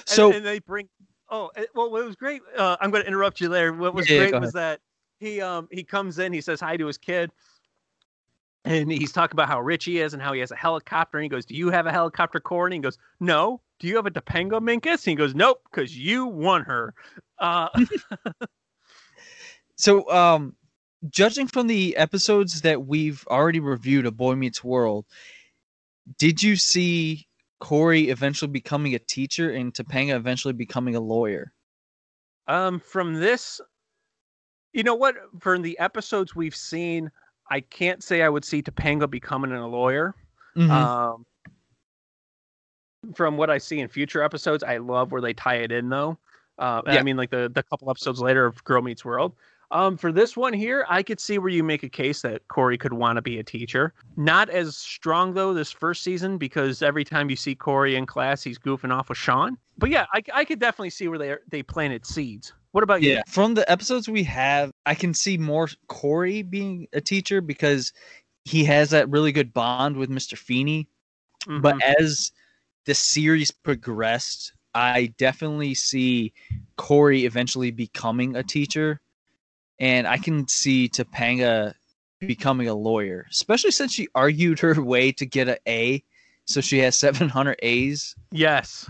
So 0.06 0.32
and, 0.32 0.46
they 0.46 0.60
bring. 0.60 0.90
Oh, 1.30 1.52
it- 1.56 1.70
well, 1.76 1.92
what 1.92 2.06
was 2.06 2.16
great. 2.16 2.42
Uh, 2.56 2.78
I'm 2.80 2.92
going 2.92 3.04
to 3.04 3.08
interrupt 3.08 3.42
you 3.42 3.50
there. 3.50 3.74
What 3.74 3.94
was 3.94 4.10
Yeah, 4.10 4.18
great 4.18 4.40
was 4.40 4.54
that 4.54 4.80
he 5.20 5.42
um 5.42 5.68
he 5.72 5.84
comes 5.84 6.20
in, 6.20 6.34
he 6.34 6.42
says 6.42 6.60
hi 6.60 6.78
to 6.78 6.88
his 6.88 6.98
kid, 6.98 7.32
and 8.66 8.92
he's 8.92 9.12
talking 9.12 9.36
about 9.36 9.48
how 9.48 9.62
rich 9.62 9.86
he 9.86 10.00
is 10.00 10.14
and 10.14 10.22
how 10.22 10.34
he 10.34 10.40
has 10.42 10.52
a 10.52 10.56
helicopter. 10.56 11.18
And 11.18 11.24
he 11.24 11.30
goes, 11.30 11.46
"Do 11.46 11.56
you 11.56 11.70
have 11.70 11.86
a 11.88 11.92
helicopter, 11.92 12.40
Corey?" 12.40 12.70
And 12.70 12.74
he 12.76 12.80
goes, 12.80 12.98
"No." 13.20 13.62
Do 13.80 13.88
you 13.88 13.96
have 13.98 14.08
a 14.08 14.12
Topanga 14.12 14.60
Minkus? 14.60 15.06
And 15.06 15.12
he 15.12 15.16
goes, 15.16 15.36
"Nope, 15.36 15.62
because 15.70 15.96
you 15.98 16.26
won 16.28 16.64
her." 16.64 16.94
Uh, 17.40 17.70
so 19.76 20.10
um 20.12 20.56
judging 21.10 21.48
from 21.48 21.68
the 21.68 21.96
episodes 21.96 22.62
that 22.62 22.86
we've 22.88 23.26
already 23.28 23.60
reviewed 23.60 24.06
of 24.06 24.18
Boy 24.18 24.36
Meets 24.36 24.64
World, 24.64 25.06
did 26.18 26.42
you 26.42 26.56
see 26.56 27.27
Corey 27.60 28.10
eventually 28.10 28.52
becoming 28.52 28.96
a 28.96 29.00
teacher 29.00 29.52
and 29.52 29.74
Topanga 29.74 30.16
eventually 30.16 30.54
becoming 30.54 30.96
a 30.96 31.00
lawyer? 31.00 31.54
Um, 32.48 32.80
from 32.80 33.16
this, 33.16 33.60
you 34.74 34.84
know 34.84 34.96
what? 34.96 35.16
From 35.40 35.62
the 35.62 35.78
episodes 35.80 36.36
we've 36.36 36.56
seen, 36.56 37.12
I 37.50 37.62
can't 37.62 38.04
say 38.04 38.22
I 38.22 38.30
would 38.30 38.46
see 38.46 38.62
Topanga 38.62 39.10
becoming 39.10 39.52
a 39.52 39.68
lawyer. 39.68 40.16
Mhm. 40.56 40.70
Um, 40.70 41.26
from 43.16 43.38
what 43.38 43.50
I 43.50 43.58
see 43.58 43.80
in 43.80 43.88
future 43.88 44.22
episodes, 44.22 44.64
I 44.64 44.78
love 44.78 45.12
where 45.12 45.22
they 45.22 45.34
tie 45.34 45.56
it 45.56 45.72
in, 45.72 45.90
though. 45.90 46.18
Uh, 46.58 46.82
Yeah. 46.86 46.96
I 47.00 47.04
mean, 47.04 47.18
like 47.18 47.30
the 47.30 47.50
the 47.54 47.64
couple 47.64 47.90
episodes 47.90 48.20
later 48.20 48.46
of 48.46 48.64
Girl 48.64 48.82
Meets 48.82 49.06
World. 49.06 49.36
Um, 49.70 49.98
for 49.98 50.12
this 50.12 50.38
one 50.38 50.54
here, 50.54 50.86
I 50.88 51.04
could 51.04 51.20
see 51.20 51.40
where 51.40 51.50
you 51.50 51.64
make 51.64 51.84
a 51.84 51.90
case 51.90 52.22
that 52.22 52.48
Corey 52.48 52.78
could 52.78 52.94
want 52.94 53.18
to 53.18 53.22
be 53.22 53.40
a 53.40 53.44
teacher. 53.44 53.94
Not 54.16 54.50
as 54.50 54.78
strong 54.78 55.34
though 55.34 55.54
this 55.54 55.72
first 55.72 56.04
season 56.04 56.38
because 56.38 56.82
every 56.82 57.04
time 57.04 57.30
you 57.30 57.36
see 57.36 57.54
Corey 57.54 57.96
in 57.98 58.06
class, 58.06 58.42
he's 58.42 58.58
goofing 58.58 58.94
off 58.94 59.10
with 59.10 59.18
Sean. 59.18 59.58
But 59.78 59.90
yeah, 59.90 60.06
I, 60.14 60.24
I 60.34 60.46
could 60.46 60.60
definitely 60.60 60.92
see 60.92 61.08
where 61.10 61.20
they 61.20 61.32
are, 61.32 61.42
they 61.50 61.64
planted 61.64 62.06
seeds. 62.06 62.54
What 62.72 62.84
about 62.84 63.02
you? 63.02 63.20
From 63.28 63.56
the 63.56 63.70
episodes 63.70 64.08
we 64.08 64.24
have, 64.24 64.72
I 64.86 64.96
can 64.96 65.14
see 65.14 65.38
more 65.38 65.68
Corey 65.88 66.44
being 66.44 66.88
a 66.94 67.02
teacher 67.02 67.42
because 67.42 67.92
he 68.46 68.64
has 68.66 68.92
that 68.92 69.10
really 69.10 69.34
good 69.34 69.54
bond 69.54 69.98
with 69.98 70.10
Mr. 70.10 70.38
Feeney. 70.38 70.88
But 71.46 71.76
Mhm. 71.76 71.98
as 72.00 72.32
the 72.86 72.94
series 72.94 73.52
progressed, 73.52 74.54
I 74.74 75.14
definitely 75.18 75.74
see 75.74 76.34
Corey 76.78 77.26
eventually 77.26 77.72
becoming 77.72 78.36
a 78.36 78.44
teacher, 78.44 79.02
and 79.80 80.08
I 80.08 80.18
can 80.18 80.48
see 80.48 80.90
Topanga 80.90 81.74
becoming 82.20 82.68
a 82.68 82.74
lawyer, 82.74 83.28
especially 83.30 83.72
since 83.72 83.94
she 83.94 84.08
argued 84.16 84.60
her 84.60 84.82
way 84.82 85.12
to 85.14 85.26
get 85.26 85.48
an 85.48 85.58
A, 85.68 86.04
so 86.46 86.62
she 86.62 86.80
has 86.80 86.98
700 86.98 87.58
A's. 87.62 88.16
Yes. 88.32 88.90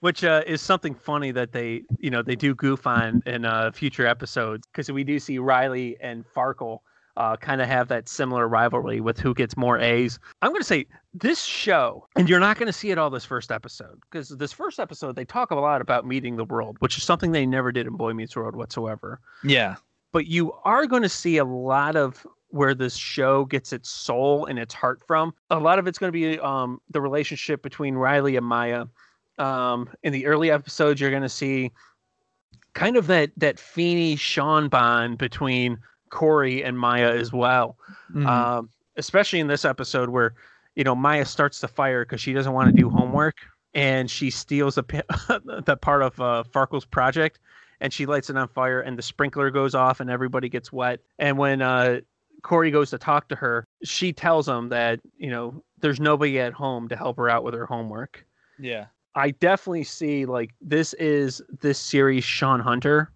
Which 0.00 0.24
uh, 0.24 0.42
is 0.46 0.60
something 0.60 0.94
funny 0.94 1.30
that 1.32 1.52
they, 1.52 1.82
you 1.98 2.10
know, 2.10 2.22
they 2.22 2.36
do 2.36 2.54
goof 2.54 2.86
on 2.86 3.22
in 3.26 3.44
uh, 3.44 3.70
future 3.72 4.06
episodes 4.06 4.66
because 4.66 4.90
we 4.90 5.04
do 5.04 5.18
see 5.18 5.38
Riley 5.38 5.96
and 6.00 6.24
Farkle 6.26 6.80
uh, 7.16 7.36
kind 7.36 7.60
of 7.60 7.68
have 7.68 7.88
that 7.88 8.08
similar 8.08 8.46
rivalry 8.48 9.00
with 9.00 9.18
who 9.18 9.34
gets 9.34 9.56
more 9.56 9.78
A's. 9.78 10.18
I'm 10.42 10.50
going 10.50 10.60
to 10.60 10.66
say 10.66 10.86
this 11.14 11.42
show, 11.42 12.06
and 12.16 12.28
you're 12.28 12.40
not 12.40 12.58
going 12.58 12.66
to 12.66 12.72
see 12.72 12.90
it 12.90 12.98
all 12.98 13.10
this 13.10 13.24
first 13.24 13.50
episode 13.50 14.00
because 14.10 14.28
this 14.28 14.52
first 14.52 14.78
episode 14.78 15.16
they 15.16 15.24
talk 15.24 15.50
a 15.50 15.54
lot 15.54 15.80
about 15.80 16.06
meeting 16.06 16.36
the 16.36 16.44
world, 16.44 16.76
which 16.80 16.96
is 16.98 17.04
something 17.04 17.32
they 17.32 17.46
never 17.46 17.72
did 17.72 17.86
in 17.86 17.96
Boy 17.96 18.12
Meets 18.12 18.36
World 18.36 18.54
whatsoever. 18.56 19.20
Yeah, 19.42 19.76
But 20.12 20.26
you 20.26 20.52
are 20.64 20.86
going 20.86 21.02
to 21.02 21.08
see 21.08 21.38
a 21.38 21.44
lot 21.44 21.96
of 21.96 22.26
where 22.48 22.74
this 22.74 22.96
show 22.96 23.44
gets 23.44 23.72
its 23.72 23.90
soul 23.90 24.46
and 24.46 24.58
its 24.58 24.72
heart 24.72 25.02
from. 25.06 25.34
A 25.50 25.58
lot 25.58 25.78
of 25.78 25.86
it's 25.86 25.98
going 25.98 26.12
to 26.12 26.12
be 26.12 26.38
um, 26.38 26.80
the 26.90 27.00
relationship 27.00 27.62
between 27.62 27.94
Riley 27.94 28.36
and 28.36 28.46
Maya. 28.46 28.86
Um, 29.38 29.90
in 30.02 30.12
the 30.12 30.26
early 30.26 30.50
episodes, 30.50 31.00
you're 31.00 31.10
going 31.10 31.22
to 31.22 31.28
see 31.28 31.72
kind 32.72 32.96
of 32.96 33.06
that 33.08 33.30
that 33.36 33.58
Feeney 33.58 34.16
Sean 34.16 34.68
bond 34.68 35.18
between 35.18 35.78
Corey 36.10 36.62
and 36.64 36.78
Maya 36.78 37.12
as 37.14 37.32
well. 37.32 37.76
Mhm. 38.12 38.26
Um, 38.26 38.70
especially 38.96 39.40
in 39.40 39.46
this 39.46 39.64
episode 39.64 40.08
where 40.08 40.34
you 40.74 40.84
know 40.84 40.94
Maya 40.94 41.24
starts 41.24 41.60
the 41.60 41.68
fire 41.68 42.04
because 42.04 42.20
she 42.20 42.32
doesn't 42.32 42.52
want 42.52 42.68
to 42.74 42.80
do 42.80 42.88
homework 42.90 43.36
and 43.74 44.10
she 44.10 44.30
steals 44.30 44.78
a 44.78 44.82
the 45.66 45.78
part 45.80 46.02
of 46.02 46.20
uh, 46.20 46.44
Farkle's 46.52 46.84
project 46.86 47.38
and 47.80 47.92
she 47.92 48.06
lights 48.06 48.30
it 48.30 48.36
on 48.36 48.48
fire 48.48 48.80
and 48.80 48.96
the 48.98 49.02
sprinkler 49.02 49.50
goes 49.50 49.74
off 49.74 50.00
and 50.00 50.08
everybody 50.10 50.48
gets 50.48 50.72
wet. 50.72 51.00
And 51.18 51.36
when 51.36 51.60
uh, 51.60 52.00
Corey 52.42 52.70
goes 52.70 52.90
to 52.90 52.98
talk 52.98 53.28
to 53.28 53.36
her, 53.36 53.66
she 53.82 54.12
tells 54.12 54.48
him 54.48 54.68
that 54.70 55.00
you 55.18 55.30
know 55.30 55.62
there's 55.80 56.00
nobody 56.00 56.40
at 56.40 56.52
home 56.54 56.88
to 56.88 56.96
help 56.96 57.16
her 57.18 57.28
out 57.28 57.44
with 57.44 57.54
her 57.54 57.66
homework. 57.66 58.24
yeah, 58.58 58.86
I 59.14 59.30
definitely 59.32 59.84
see 59.84 60.24
like 60.26 60.54
this 60.60 60.94
is 60.94 61.42
this 61.60 61.78
series 61.78 62.24
Sean 62.24 62.60
Hunter, 62.60 63.12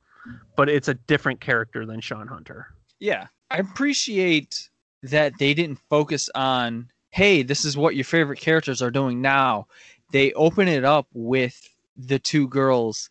but 0.57 0.69
it's 0.69 0.89
a 0.89 0.95
different 0.95 1.41
character 1.41 1.87
than 1.87 2.01
Sean 2.01 2.27
Hunter. 2.27 2.67
Yeah. 3.01 3.27
I 3.51 3.57
appreciate 3.57 4.69
that 5.03 5.33
they 5.39 5.55
didn't 5.55 5.81
focus 5.89 6.29
on, 6.35 6.89
hey, 7.11 7.43
this 7.43 7.65
is 7.65 7.77
what 7.77 7.97
your 7.97 8.05
favorite 8.05 8.39
characters 8.39 8.83
are 8.83 8.91
doing 8.91 9.21
now. 9.21 9.67
They 10.13 10.33
open 10.35 10.69
it 10.69 10.85
up 10.85 11.09
with 11.13 11.57
the 11.97 12.19
two 12.19 12.49
girls 12.49 13.11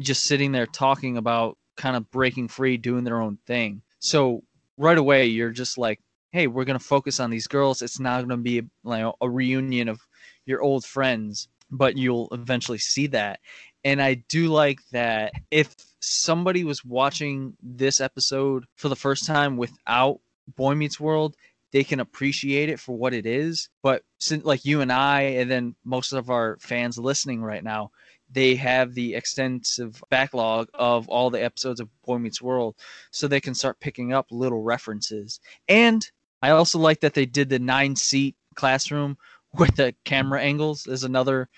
just 0.00 0.24
sitting 0.24 0.52
there 0.52 0.66
talking 0.66 1.16
about 1.16 1.58
kind 1.76 1.96
of 1.96 2.10
breaking 2.10 2.48
free, 2.48 2.76
doing 2.76 3.04
their 3.04 3.20
own 3.20 3.38
thing. 3.46 3.82
So 3.98 4.42
right 4.76 4.98
away, 4.98 5.26
you're 5.26 5.50
just 5.50 5.78
like, 5.78 6.00
hey, 6.32 6.46
we're 6.46 6.64
gonna 6.64 6.78
focus 6.78 7.20
on 7.20 7.30
these 7.30 7.46
girls. 7.46 7.82
It's 7.82 8.00
not 8.00 8.22
gonna 8.22 8.36
be 8.36 8.62
like 8.82 9.12
a 9.20 9.30
reunion 9.30 9.88
of 9.88 10.00
your 10.46 10.62
old 10.62 10.84
friends, 10.84 11.48
but 11.70 11.96
you'll 11.96 12.28
eventually 12.32 12.78
see 12.78 13.06
that. 13.08 13.40
And 13.84 14.00
I 14.00 14.14
do 14.28 14.48
like 14.48 14.80
that 14.92 15.32
if 15.50 15.74
somebody 16.04 16.64
was 16.64 16.84
watching 16.84 17.56
this 17.62 18.00
episode 18.00 18.64
for 18.76 18.88
the 18.88 18.96
first 18.96 19.26
time 19.26 19.56
without 19.56 20.20
Boy 20.56 20.74
Meets 20.74 21.00
World, 21.00 21.36
they 21.72 21.84
can 21.84 22.00
appreciate 22.00 22.68
it 22.68 22.78
for 22.78 22.96
what 22.96 23.14
it 23.14 23.26
is. 23.26 23.68
But 23.82 24.02
since 24.18 24.44
like 24.44 24.64
you 24.64 24.80
and 24.80 24.92
I, 24.92 25.22
and 25.22 25.50
then 25.50 25.74
most 25.84 26.12
of 26.12 26.30
our 26.30 26.56
fans 26.60 26.98
listening 26.98 27.42
right 27.42 27.64
now, 27.64 27.90
they 28.30 28.54
have 28.56 28.94
the 28.94 29.14
extensive 29.14 30.02
backlog 30.10 30.68
of 30.74 31.08
all 31.08 31.30
the 31.30 31.42
episodes 31.42 31.80
of 31.80 31.88
Boy 32.04 32.18
Meets 32.18 32.42
World, 32.42 32.74
so 33.10 33.26
they 33.26 33.40
can 33.40 33.54
start 33.54 33.80
picking 33.80 34.12
up 34.12 34.26
little 34.30 34.62
references. 34.62 35.40
And 35.68 36.08
I 36.42 36.50
also 36.50 36.78
like 36.78 37.00
that 37.00 37.14
they 37.14 37.26
did 37.26 37.48
the 37.48 37.58
nine 37.58 37.96
seat 37.96 38.36
classroom 38.54 39.16
with 39.52 39.76
the 39.76 39.94
camera 40.04 40.40
angles 40.40 40.86
is 40.86 41.04
another, 41.04 41.48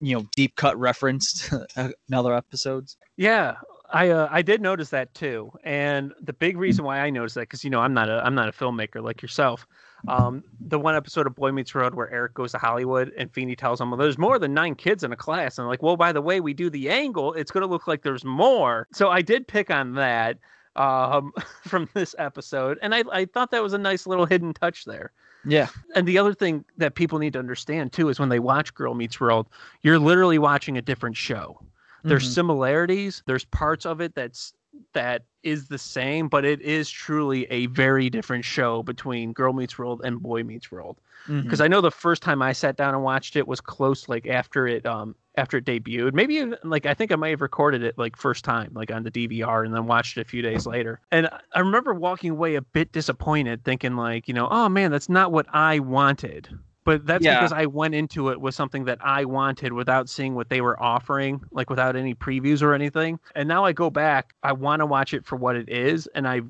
you 0.00 0.16
know, 0.16 0.26
deep 0.36 0.56
cut 0.56 0.78
reference 0.78 1.48
to 1.48 1.94
another 2.08 2.34
episodes. 2.34 2.96
Yeah, 3.16 3.56
I 3.92 4.08
uh, 4.08 4.28
I 4.30 4.42
did 4.42 4.62
notice 4.62 4.90
that 4.90 5.12
too, 5.14 5.52
and 5.64 6.12
the 6.20 6.32
big 6.32 6.56
reason 6.56 6.84
why 6.84 7.00
I 7.00 7.10
noticed 7.10 7.34
that 7.34 7.42
because 7.42 7.62
you 7.62 7.70
know 7.70 7.80
I'm 7.80 7.92
not 7.92 8.08
a 8.08 8.24
I'm 8.24 8.34
not 8.34 8.48
a 8.48 8.52
filmmaker 8.52 9.02
like 9.02 9.20
yourself. 9.20 9.66
Um, 10.08 10.42
the 10.60 10.80
one 10.80 10.96
episode 10.96 11.28
of 11.28 11.36
Boy 11.36 11.52
Meets 11.52 11.74
World 11.74 11.94
where 11.94 12.10
Eric 12.10 12.34
goes 12.34 12.52
to 12.52 12.58
Hollywood 12.58 13.12
and 13.16 13.30
Feeney 13.30 13.54
tells 13.54 13.80
him, 13.80 13.90
"Well, 13.90 13.98
there's 13.98 14.18
more 14.18 14.38
than 14.38 14.54
nine 14.54 14.74
kids 14.74 15.04
in 15.04 15.12
a 15.12 15.16
class," 15.16 15.58
and 15.58 15.64
I'm 15.64 15.68
like, 15.68 15.82
"Well, 15.82 15.96
by 15.96 16.12
the 16.12 16.22
way 16.22 16.40
we 16.40 16.54
do 16.54 16.70
the 16.70 16.90
angle, 16.90 17.34
it's 17.34 17.50
going 17.50 17.62
to 17.62 17.68
look 17.68 17.86
like 17.86 18.02
there's 18.02 18.24
more." 18.24 18.88
So 18.92 19.10
I 19.10 19.20
did 19.20 19.46
pick 19.46 19.70
on 19.70 19.94
that 19.94 20.38
um, 20.74 21.32
from 21.62 21.88
this 21.92 22.14
episode, 22.18 22.78
and 22.80 22.94
I 22.94 23.04
I 23.12 23.26
thought 23.26 23.50
that 23.50 23.62
was 23.62 23.74
a 23.74 23.78
nice 23.78 24.06
little 24.06 24.26
hidden 24.26 24.54
touch 24.54 24.86
there. 24.86 25.12
Yeah. 25.44 25.68
And 25.94 26.06
the 26.06 26.18
other 26.18 26.34
thing 26.34 26.64
that 26.78 26.94
people 26.94 27.18
need 27.18 27.32
to 27.32 27.38
understand 27.40 27.92
too 27.92 28.08
is 28.08 28.18
when 28.18 28.28
they 28.28 28.38
watch 28.38 28.74
Girl 28.74 28.94
Meets 28.94 29.20
World, 29.20 29.48
you're 29.82 29.98
literally 29.98 30.38
watching 30.38 30.78
a 30.78 30.82
different 30.82 31.16
show 31.16 31.58
there's 32.04 32.28
Mhm. 32.28 32.34
similarities. 32.34 33.22
There's 33.26 33.44
parts 33.44 33.86
of 33.86 34.00
it 34.00 34.14
that's 34.14 34.52
that 34.94 35.22
is 35.42 35.68
the 35.68 35.76
same 35.76 36.28
but 36.28 36.46
it 36.46 36.58
is 36.62 36.88
truly 36.90 37.44
a 37.50 37.66
very 37.66 38.08
different 38.08 38.42
show 38.44 38.82
between 38.82 39.32
girl 39.34 39.52
meets 39.52 39.78
world 39.78 40.00
and 40.02 40.22
boy 40.22 40.42
meets 40.42 40.72
world. 40.72 40.96
Because 41.26 41.60
i 41.60 41.68
know 41.68 41.80
the 41.82 41.90
first 41.90 42.22
time 42.22 42.40
i 42.40 42.52
sat 42.52 42.76
down 42.76 42.94
and 42.94 43.04
watched 43.04 43.36
it 43.36 43.46
was 43.46 43.60
close 43.60 44.08
like 44.08 44.26
after 44.26 44.66
it 44.66 44.84
um 44.86 45.14
after 45.36 45.58
it 45.58 45.64
debuted. 45.66 46.14
Maybe 46.14 46.34
even, 46.36 46.56
like 46.64 46.86
i 46.86 46.94
think 46.94 47.12
i 47.12 47.16
might 47.16 47.28
have 47.30 47.42
recorded 47.42 47.82
it 47.82 47.98
like 47.98 48.16
first 48.16 48.44
time 48.44 48.70
like 48.74 48.90
on 48.90 49.02
the 49.02 49.10
dvr 49.10 49.64
and 49.64 49.74
then 49.74 49.86
watched 49.86 50.16
it 50.16 50.22
a 50.22 50.24
few 50.24 50.40
days 50.42 50.66
later. 50.66 51.00
And 51.10 51.28
i 51.54 51.60
remember 51.60 51.92
walking 51.92 52.30
away 52.30 52.54
a 52.54 52.62
bit 52.62 52.92
disappointed 52.92 53.62
thinking 53.64 53.94
like 53.96 54.26
you 54.26 54.32
know 54.34 54.48
oh 54.50 54.68
man 54.70 54.90
that's 54.90 55.10
not 55.10 55.32
what 55.32 55.46
i 55.52 55.78
wanted 55.80 56.48
but 56.84 57.06
that's 57.06 57.24
Yeah. 57.24 57.36
because 57.38 57.52
I 57.52 57.66
went 57.66 57.94
into 57.94 58.30
it 58.30 58.40
with 58.40 58.54
something 58.54 58.84
that 58.86 58.98
I 59.00 59.24
wanted 59.24 59.72
without 59.72 60.08
seeing 60.08 60.34
what 60.34 60.48
they 60.48 60.60
were 60.60 60.80
offering, 60.82 61.40
like 61.52 61.70
without 61.70 61.94
any 61.96 62.14
previews 62.14 62.62
or 62.62 62.74
anything. 62.74 63.20
And 63.34 63.48
now 63.48 63.64
I 63.64 63.72
go 63.72 63.90
back, 63.90 64.34
I 64.42 64.52
want 64.52 64.80
to 64.80 64.86
watch 64.86 65.14
it 65.14 65.24
for 65.24 65.36
what 65.36 65.56
it 65.56 65.68
is, 65.68 66.08
and 66.14 66.26
I 66.26 66.40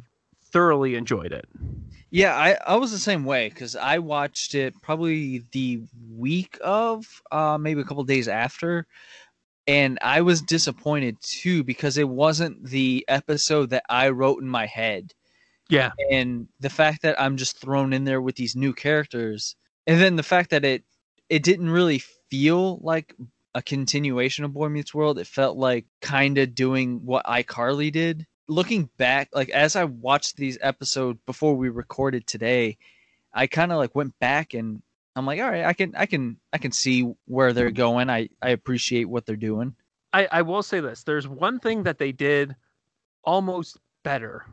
thoroughly 0.53 0.95
enjoyed 0.95 1.33
it. 1.33 1.47
Yeah, 2.11 2.35
I, 2.37 2.59
I 2.67 2.77
was 2.77 2.91
the 2.93 2.99
same 2.99 3.25
way 3.25 3.49
because 3.49 3.75
I 3.75 3.99
watched 3.99 4.55
it 4.55 4.75
probably 4.83 5.45
the 5.53 5.81
week 6.15 6.59
of, 6.63 7.07
uh, 7.31 7.57
maybe 7.59 7.81
a 7.81 7.85
couple 7.85 8.05
days 8.05 8.29
after, 8.29 8.87
and 9.67 9.99
I 10.03 10.21
was 10.23 10.43
disappointed 10.43 11.17
too 11.23 11.63
because 11.65 11.97
it 11.97 12.09
wasn't 12.09 12.65
the 12.65 13.05
episode 13.09 13.71
that 13.71 13.85
I 13.89 14.11
wrote 14.11 14.43
in 14.43 14.49
my 14.49 14.67
head, 14.67 15.13
Yeah. 15.71 15.93
and 16.11 16.49
the 16.61 16.69
fact 16.71 17.01
that 17.03 17.19
I'm 17.21 17.37
just 17.39 17.59
thrown 17.59 17.93
in 17.95 18.05
there 18.05 18.21
with 18.21 18.37
these 18.37 18.57
new 18.57 18.75
characters, 18.75 19.57
and 19.87 20.01
then 20.01 20.17
the 20.17 20.23
fact 20.23 20.51
that 20.51 20.65
it 20.65 20.85
it 21.29 21.43
didn't 21.43 21.71
really 21.71 21.99
feel 22.31 22.79
like 22.83 23.15
a 23.55 23.63
continuation 23.63 24.45
of 24.45 24.53
Boy 24.53 24.69
Meets 24.69 24.95
World. 24.95 25.19
It 25.19 25.27
felt 25.27 25.57
like 25.57 25.87
kind 26.01 26.39
of 26.39 26.55
doing 26.55 27.05
what 27.05 27.27
iCarly 27.27 27.93
did. 27.93 28.27
Looking 28.49 28.89
back, 28.97 29.29
like 29.33 29.51
as 29.51 29.77
I 29.77 29.85
watched 29.85 30.37
these 30.37 30.59
episodes 30.61 31.19
before 31.27 31.55
we 31.55 31.69
recorded 31.69 32.27
today, 32.27 32.79
I 33.33 33.47
kind 33.47 33.73
of 33.73 33.79
like 33.79 33.95
went 33.95 34.19
back 34.19 34.55
and 34.55 34.83
I'm 35.15 35.27
like, 35.27 35.41
all 35.41 35.51
right, 35.51 35.65
I 35.65 35.75
can, 35.75 35.95
I 35.95 36.07
can, 36.07 36.39
I 36.53 36.59
can 36.59 36.73
see 36.73 37.13
where 37.27 37.53
they're 37.53 37.71
going. 37.71 38.11
I, 38.11 38.31
I 38.41 38.51
appreciate 38.51 39.05
what 39.05 39.27
they're 39.27 39.37
doing. 39.37 39.75
I, 40.13 40.29
I 40.31 40.43
will 40.43 40.63
say 40.63 40.81
this 40.81 41.05
there's 41.05 41.29
one 41.29 41.61
thing 41.61 41.85
that 41.85 41.99
they 41.99 42.13
did 42.13 42.57
almost 43.25 43.79
better 44.03 44.47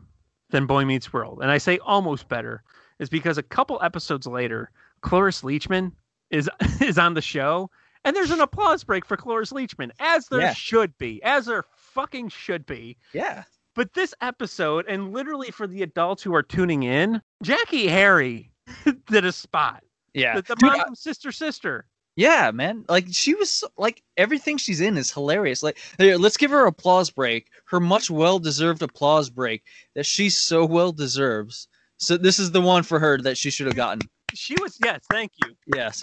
than 0.50 0.66
Boy 0.66 0.84
Meets 0.84 1.12
World. 1.12 1.40
And 1.42 1.50
I 1.50 1.58
say 1.58 1.78
almost 1.78 2.28
better 2.28 2.62
is 2.98 3.08
because 3.08 3.38
a 3.38 3.42
couple 3.42 3.80
episodes 3.82 4.26
later, 4.26 4.70
Cloris 5.02 5.42
Leachman 5.42 5.92
is 6.30 6.48
is 6.80 6.98
on 6.98 7.14
the 7.14 7.22
show 7.22 7.70
and 8.04 8.16
there's 8.16 8.30
an 8.30 8.40
applause 8.40 8.82
break 8.84 9.04
for 9.04 9.16
Cloris 9.16 9.52
Leachman, 9.52 9.90
as 9.98 10.26
there 10.28 10.40
Yeah. 10.40 10.54
should 10.54 10.96
be, 10.96 11.22
as 11.22 11.44
there 11.46 11.64
fucking 11.76 12.30
should 12.30 12.64
be. 12.64 12.96
Yeah, 13.12 13.42
But 13.74 13.92
this 13.92 14.14
episode, 14.22 14.86
and 14.88 15.12
literally 15.12 15.50
for 15.50 15.66
the 15.66 15.82
adults 15.82 16.22
who 16.22 16.34
are 16.34 16.42
tuning 16.42 16.82
in, 16.84 17.20
Jackée 17.44 17.88
Harry 17.90 18.50
did 19.06 19.26
a 19.26 19.32
spot. 19.32 19.84
yeah, 20.14 20.36
The, 20.36 20.42
the 20.42 20.54
Dude, 20.56 20.70
mom 20.70 20.80
I- 20.80 20.94
Sister 20.94 21.30
Sister. 21.30 21.84
yeah, 22.16 22.50
man. 22.52 22.86
Like 22.88 23.04
she 23.10 23.34
was 23.34 23.62
like 23.76 24.02
everything 24.16 24.56
she's 24.56 24.80
in 24.80 24.96
is 24.96 25.12
hilarious. 25.12 25.62
Like, 25.62 25.76
here, 25.98 26.16
let's 26.16 26.38
give 26.38 26.50
her 26.52 26.64
applause 26.64 27.10
break. 27.10 27.48
Her 27.66 27.80
much 27.80 28.10
well 28.10 28.38
deserved 28.38 28.80
applause 28.80 29.28
break 29.28 29.62
that 29.94 30.06
she 30.06 30.30
so 30.30 30.64
well 30.64 30.92
deserves. 30.92 31.68
So 31.98 32.16
this 32.16 32.38
is 32.38 32.50
the 32.52 32.62
one 32.62 32.82
for 32.82 32.98
her 32.98 33.18
that 33.18 33.36
she 33.36 33.50
should 33.50 33.66
have 33.66 33.76
gotten. 33.76 34.00
She 34.34 34.54
was 34.60 34.78
yes, 34.84 35.00
thank 35.10 35.32
you. 35.44 35.54
Yes, 35.74 36.00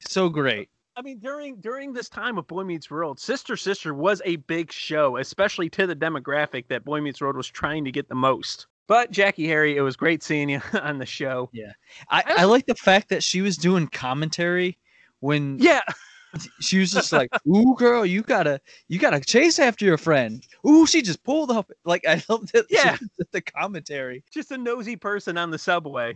so 0.00 0.28
great. 0.28 0.68
I 0.96 1.02
mean, 1.02 1.18
during 1.18 1.56
during 1.56 1.92
this 1.92 2.08
time 2.08 2.38
of 2.38 2.46
Boy 2.46 2.62
Meets 2.62 2.90
World, 2.90 3.18
Sister 3.18 3.56
Sister 3.56 3.94
was 3.94 4.22
a 4.24 4.36
big 4.36 4.70
show, 4.70 5.16
especially 5.16 5.68
to 5.70 5.86
the 5.86 5.96
demographic 5.96 6.68
that 6.68 6.84
Boy 6.84 7.00
Meets 7.00 7.20
World 7.20 7.36
was 7.36 7.48
trying 7.48 7.84
to 7.84 7.92
get 7.92 8.08
the 8.08 8.14
most. 8.14 8.66
But 8.86 9.10
Jackée 9.10 9.46
Harry, 9.46 9.76
it 9.76 9.80
was 9.80 9.96
great 9.96 10.22
seeing 10.22 10.48
you 10.50 10.60
on 10.82 10.98
the 10.98 11.06
show. 11.06 11.50
Yeah, 11.52 11.72
I, 12.10 12.22
I 12.28 12.44
like 12.44 12.66
the 12.66 12.74
fact 12.74 13.08
that 13.08 13.22
she 13.22 13.40
was 13.42 13.56
doing 13.56 13.88
commentary 13.88 14.78
when 15.20 15.58
Yeah, 15.58 15.80
she 16.60 16.78
was 16.78 16.92
just 16.92 17.12
like, 17.12 17.30
"Ooh, 17.48 17.74
girl, 17.76 18.06
you 18.06 18.22
gotta, 18.22 18.60
you 18.86 18.98
gotta 19.00 19.20
chase 19.20 19.58
after 19.58 19.84
your 19.84 19.98
friend." 19.98 20.46
Ooh, 20.68 20.86
she 20.86 21.02
just 21.02 21.24
pulled 21.24 21.50
up. 21.50 21.72
Like 21.84 22.06
I 22.06 22.22
love 22.28 22.52
that. 22.52 22.66
Yeah. 22.70 22.98
the 23.32 23.40
commentary. 23.40 24.22
just 24.32 24.52
a 24.52 24.58
nosy 24.58 24.94
person 24.94 25.38
on 25.38 25.50
the 25.50 25.58
subway, 25.58 26.14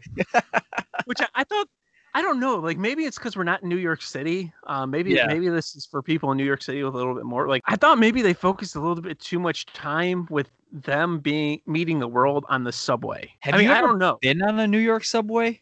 which 1.09 1.21
I, 1.21 1.27
I 1.35 1.45
thought. 1.45 1.67
I 2.15 2.23
don't 2.23 2.41
know. 2.41 2.57
Like 2.57 2.79
maybe 2.79 3.05
it's 3.05 3.19
because 3.19 3.37
we're 3.37 3.45
not 3.45 3.63
in 3.63 3.69
New 3.69 3.77
York 3.77 4.01
City. 4.01 4.53
Uh, 4.67 4.87
maybe 4.87 5.11
Yeah. 5.13 5.27
maybe 5.27 5.49
this 5.51 5.77
is 5.77 5.85
for 5.87 6.03
people 6.03 6.31
in 6.33 6.39
New 6.39 6.45
York 6.45 6.63
City 6.63 6.83
with 6.83 6.95
a 6.95 6.97
little 6.97 7.15
bit 7.15 7.25
more. 7.25 7.47
Like 7.49 7.63
I 7.67 7.77
thought 7.77 7.99
maybe 7.99 8.23
they 8.23 8.33
focused 8.33 8.77
a 8.77 8.81
little 8.81 9.03
bit 9.03 9.21
too 9.21 9.39
much 9.39 9.67
time 9.67 10.27
with 10.31 10.49
them 10.73 11.19
being 11.21 11.61
meeting 11.67 11.99
the 11.99 12.09
world 12.09 12.45
on 12.49 12.65
the 12.65 12.73
subway. 12.73 13.31
Have 13.41 13.55
I 13.55 13.59
mean, 13.59 13.67
you 13.69 13.73
I 13.75 13.81
don't 13.83 13.99
know. 13.99 14.19
Been 14.23 14.43
on 14.43 14.59
a 14.59 14.67
New 14.67 14.79
York 14.79 15.05
subway? 15.05 15.61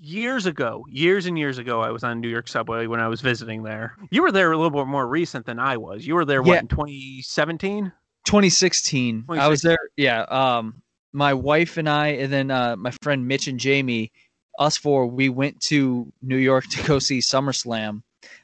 Years 0.00 0.46
ago, 0.46 0.86
years 0.88 1.26
and 1.26 1.36
years 1.36 1.58
ago, 1.58 1.80
I 1.80 1.90
was 1.90 2.04
on 2.04 2.20
New 2.20 2.28
York 2.28 2.46
subway 2.46 2.86
when 2.86 3.00
I 3.00 3.08
was 3.08 3.20
visiting 3.20 3.64
there. 3.64 3.96
You 4.12 4.22
were 4.22 4.30
there 4.30 4.52
a 4.52 4.56
little 4.56 4.70
bit 4.70 4.86
more 4.86 5.08
recent 5.08 5.44
than 5.44 5.58
I 5.58 5.76
was. 5.76 6.06
You 6.06 6.14
were 6.14 6.24
there 6.24 6.40
what 6.40 6.60
in 6.60 6.68
2017? 6.68 7.92
2016. 8.24 9.24
I 9.28 9.48
was 9.48 9.62
there. 9.62 9.78
Yeah. 9.96 10.22
Um, 10.22 10.82
my 11.12 11.34
wife 11.34 11.76
and 11.76 11.88
I, 11.88 12.08
and 12.08 12.32
then 12.32 12.50
uh, 12.52 12.76
my 12.76 12.92
friend 13.02 13.26
Mitch 13.26 13.48
and 13.48 13.58
Jamie, 13.58 14.12
us 14.58 14.76
four, 14.76 15.06
we 15.06 15.28
went 15.28 15.60
to 15.62 16.12
New 16.22 16.36
York 16.36 16.66
to 16.70 16.82
go 16.84 16.98
see 16.98 17.18
SummerSlam, 17.18 18.02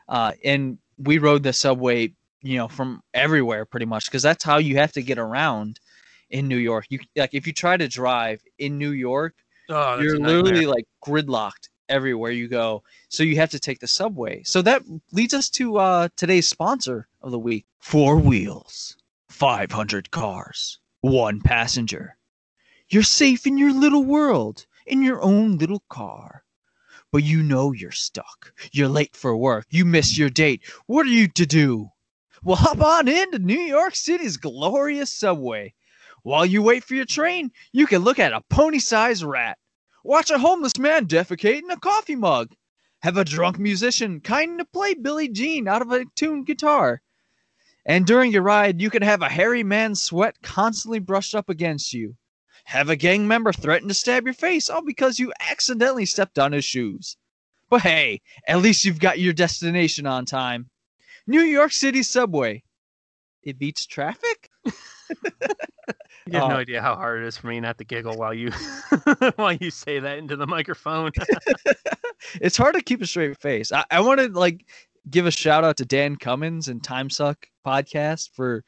uh, 0.08 0.32
and 0.44 0.78
we 0.98 1.18
rode 1.18 1.42
the 1.42 1.52
subway, 1.52 2.12
you 2.40 2.56
know, 2.56 2.68
from 2.68 3.02
everywhere 3.12 3.64
pretty 3.64 3.86
much 3.86 4.06
because 4.06 4.22
that's 4.22 4.44
how 4.44 4.58
you 4.58 4.76
have 4.76 4.92
to 4.92 5.02
get 5.02 5.18
around 5.18 5.80
in 6.30 6.48
New 6.48 6.56
York. 6.56 6.86
You 6.88 7.00
like 7.16 7.34
if 7.34 7.46
you 7.46 7.52
try 7.52 7.76
to 7.76 7.88
drive 7.88 8.40
in 8.58 8.78
New 8.78 8.92
York, 8.92 9.34
Oh, 9.68 9.98
you're 9.98 10.18
literally 10.18 10.66
like 10.66 10.86
gridlocked 11.04 11.68
everywhere 11.88 12.30
you 12.30 12.48
go. 12.48 12.82
So 13.08 13.22
you 13.22 13.36
have 13.36 13.50
to 13.50 13.58
take 13.58 13.80
the 13.80 13.88
subway. 13.88 14.42
So 14.44 14.62
that 14.62 14.82
leads 15.12 15.34
us 15.34 15.48
to 15.50 15.78
uh, 15.78 16.08
today's 16.16 16.48
sponsor 16.48 17.08
of 17.22 17.30
the 17.30 17.38
week: 17.38 17.66
Four 17.80 18.18
Wheels, 18.18 18.96
500 19.28 20.10
cars, 20.10 20.78
one 21.00 21.40
passenger. 21.40 22.16
You're 22.88 23.02
safe 23.02 23.46
in 23.46 23.56
your 23.56 23.72
little 23.72 24.04
world, 24.04 24.66
in 24.86 25.02
your 25.02 25.22
own 25.22 25.58
little 25.58 25.82
car. 25.88 26.44
But 27.10 27.22
you 27.22 27.42
know 27.42 27.72
you're 27.72 27.92
stuck. 27.92 28.52
You're 28.72 28.88
late 28.88 29.14
for 29.14 29.36
work. 29.36 29.66
You 29.70 29.84
miss 29.84 30.18
your 30.18 30.30
date. 30.30 30.62
What 30.86 31.06
are 31.06 31.10
you 31.10 31.28
to 31.28 31.46
do? 31.46 31.90
Well, 32.42 32.56
hop 32.56 32.80
on 32.80 33.08
into 33.08 33.38
New 33.38 33.60
York 33.60 33.94
City's 33.94 34.36
glorious 34.36 35.12
subway. 35.12 35.74
While 36.22 36.46
you 36.46 36.62
wait 36.62 36.84
for 36.84 36.94
your 36.94 37.04
train, 37.04 37.52
you 37.72 37.86
can 37.86 38.02
look 38.02 38.18
at 38.18 38.32
a 38.32 38.42
pony 38.50 38.78
sized 38.78 39.22
rat, 39.22 39.58
watch 40.02 40.30
a 40.30 40.38
homeless 40.38 40.78
man 40.78 41.06
defecate 41.06 41.62
in 41.62 41.70
a 41.70 41.78
coffee 41.78 42.16
mug, 42.16 42.54
have 43.02 43.16
a 43.16 43.24
drunk 43.24 43.58
musician 43.58 44.20
kind 44.20 44.58
to 44.58 44.64
play 44.64 44.94
Billie 44.94 45.28
Jean 45.28 45.68
out 45.68 45.82
of 45.82 45.92
a 45.92 46.06
tuned 46.16 46.46
guitar. 46.46 47.02
And 47.86 48.06
during 48.06 48.32
your 48.32 48.42
ride, 48.42 48.80
you 48.80 48.88
can 48.88 49.02
have 49.02 49.20
a 49.20 49.28
hairy 49.28 49.62
man's 49.62 50.02
sweat 50.02 50.40
constantly 50.42 50.98
brushed 50.98 51.34
up 51.34 51.50
against 51.50 51.92
you. 51.92 52.16
Have 52.64 52.88
a 52.88 52.96
gang 52.96 53.28
member 53.28 53.52
threaten 53.52 53.88
to 53.88 53.94
stab 53.94 54.24
your 54.24 54.34
face 54.34 54.68
all 54.70 54.82
because 54.84 55.18
you 55.18 55.32
accidentally 55.40 56.06
stepped 56.06 56.38
on 56.38 56.52
his 56.52 56.64
shoes. 56.64 57.16
But 57.70 57.82
hey, 57.82 58.20
at 58.48 58.60
least 58.62 58.84
you've 58.84 59.00
got 59.00 59.18
your 59.18 59.32
destination 59.32 60.06
on 60.06 60.24
time. 60.24 60.68
New 61.26 61.42
York 61.42 61.72
City 61.72 62.02
subway. 62.02 62.62
It 63.42 63.58
beats 63.58 63.86
traffic? 63.86 64.50
You 66.26 66.38
have 66.38 66.48
no 66.48 66.56
Uh, 66.56 66.60
idea 66.60 66.80
how 66.80 66.96
hard 66.96 67.22
it 67.22 67.26
is 67.26 67.36
for 67.36 67.48
me 67.48 67.60
not 67.60 67.76
to 67.76 67.84
giggle 67.84 68.16
while 68.16 68.32
you 68.32 68.50
while 69.36 69.52
you 69.52 69.70
say 69.70 69.98
that 69.98 70.16
into 70.16 70.36
the 70.36 70.46
microphone. 70.46 71.10
it's 72.40 72.56
hard 72.56 72.74
to 72.76 72.80
keep 72.82 73.02
a 73.02 73.06
straight 73.06 73.38
face. 73.38 73.70
I, 73.72 73.84
I 73.90 74.00
want 74.00 74.20
to 74.20 74.28
like 74.28 74.64
give 75.10 75.26
a 75.26 75.30
shout 75.30 75.64
out 75.64 75.76
to 75.76 75.84
Dan 75.84 76.16
Cummins 76.16 76.68
and 76.68 76.82
Time 76.82 77.10
Suck 77.10 77.46
podcast 77.66 78.30
for 78.32 78.64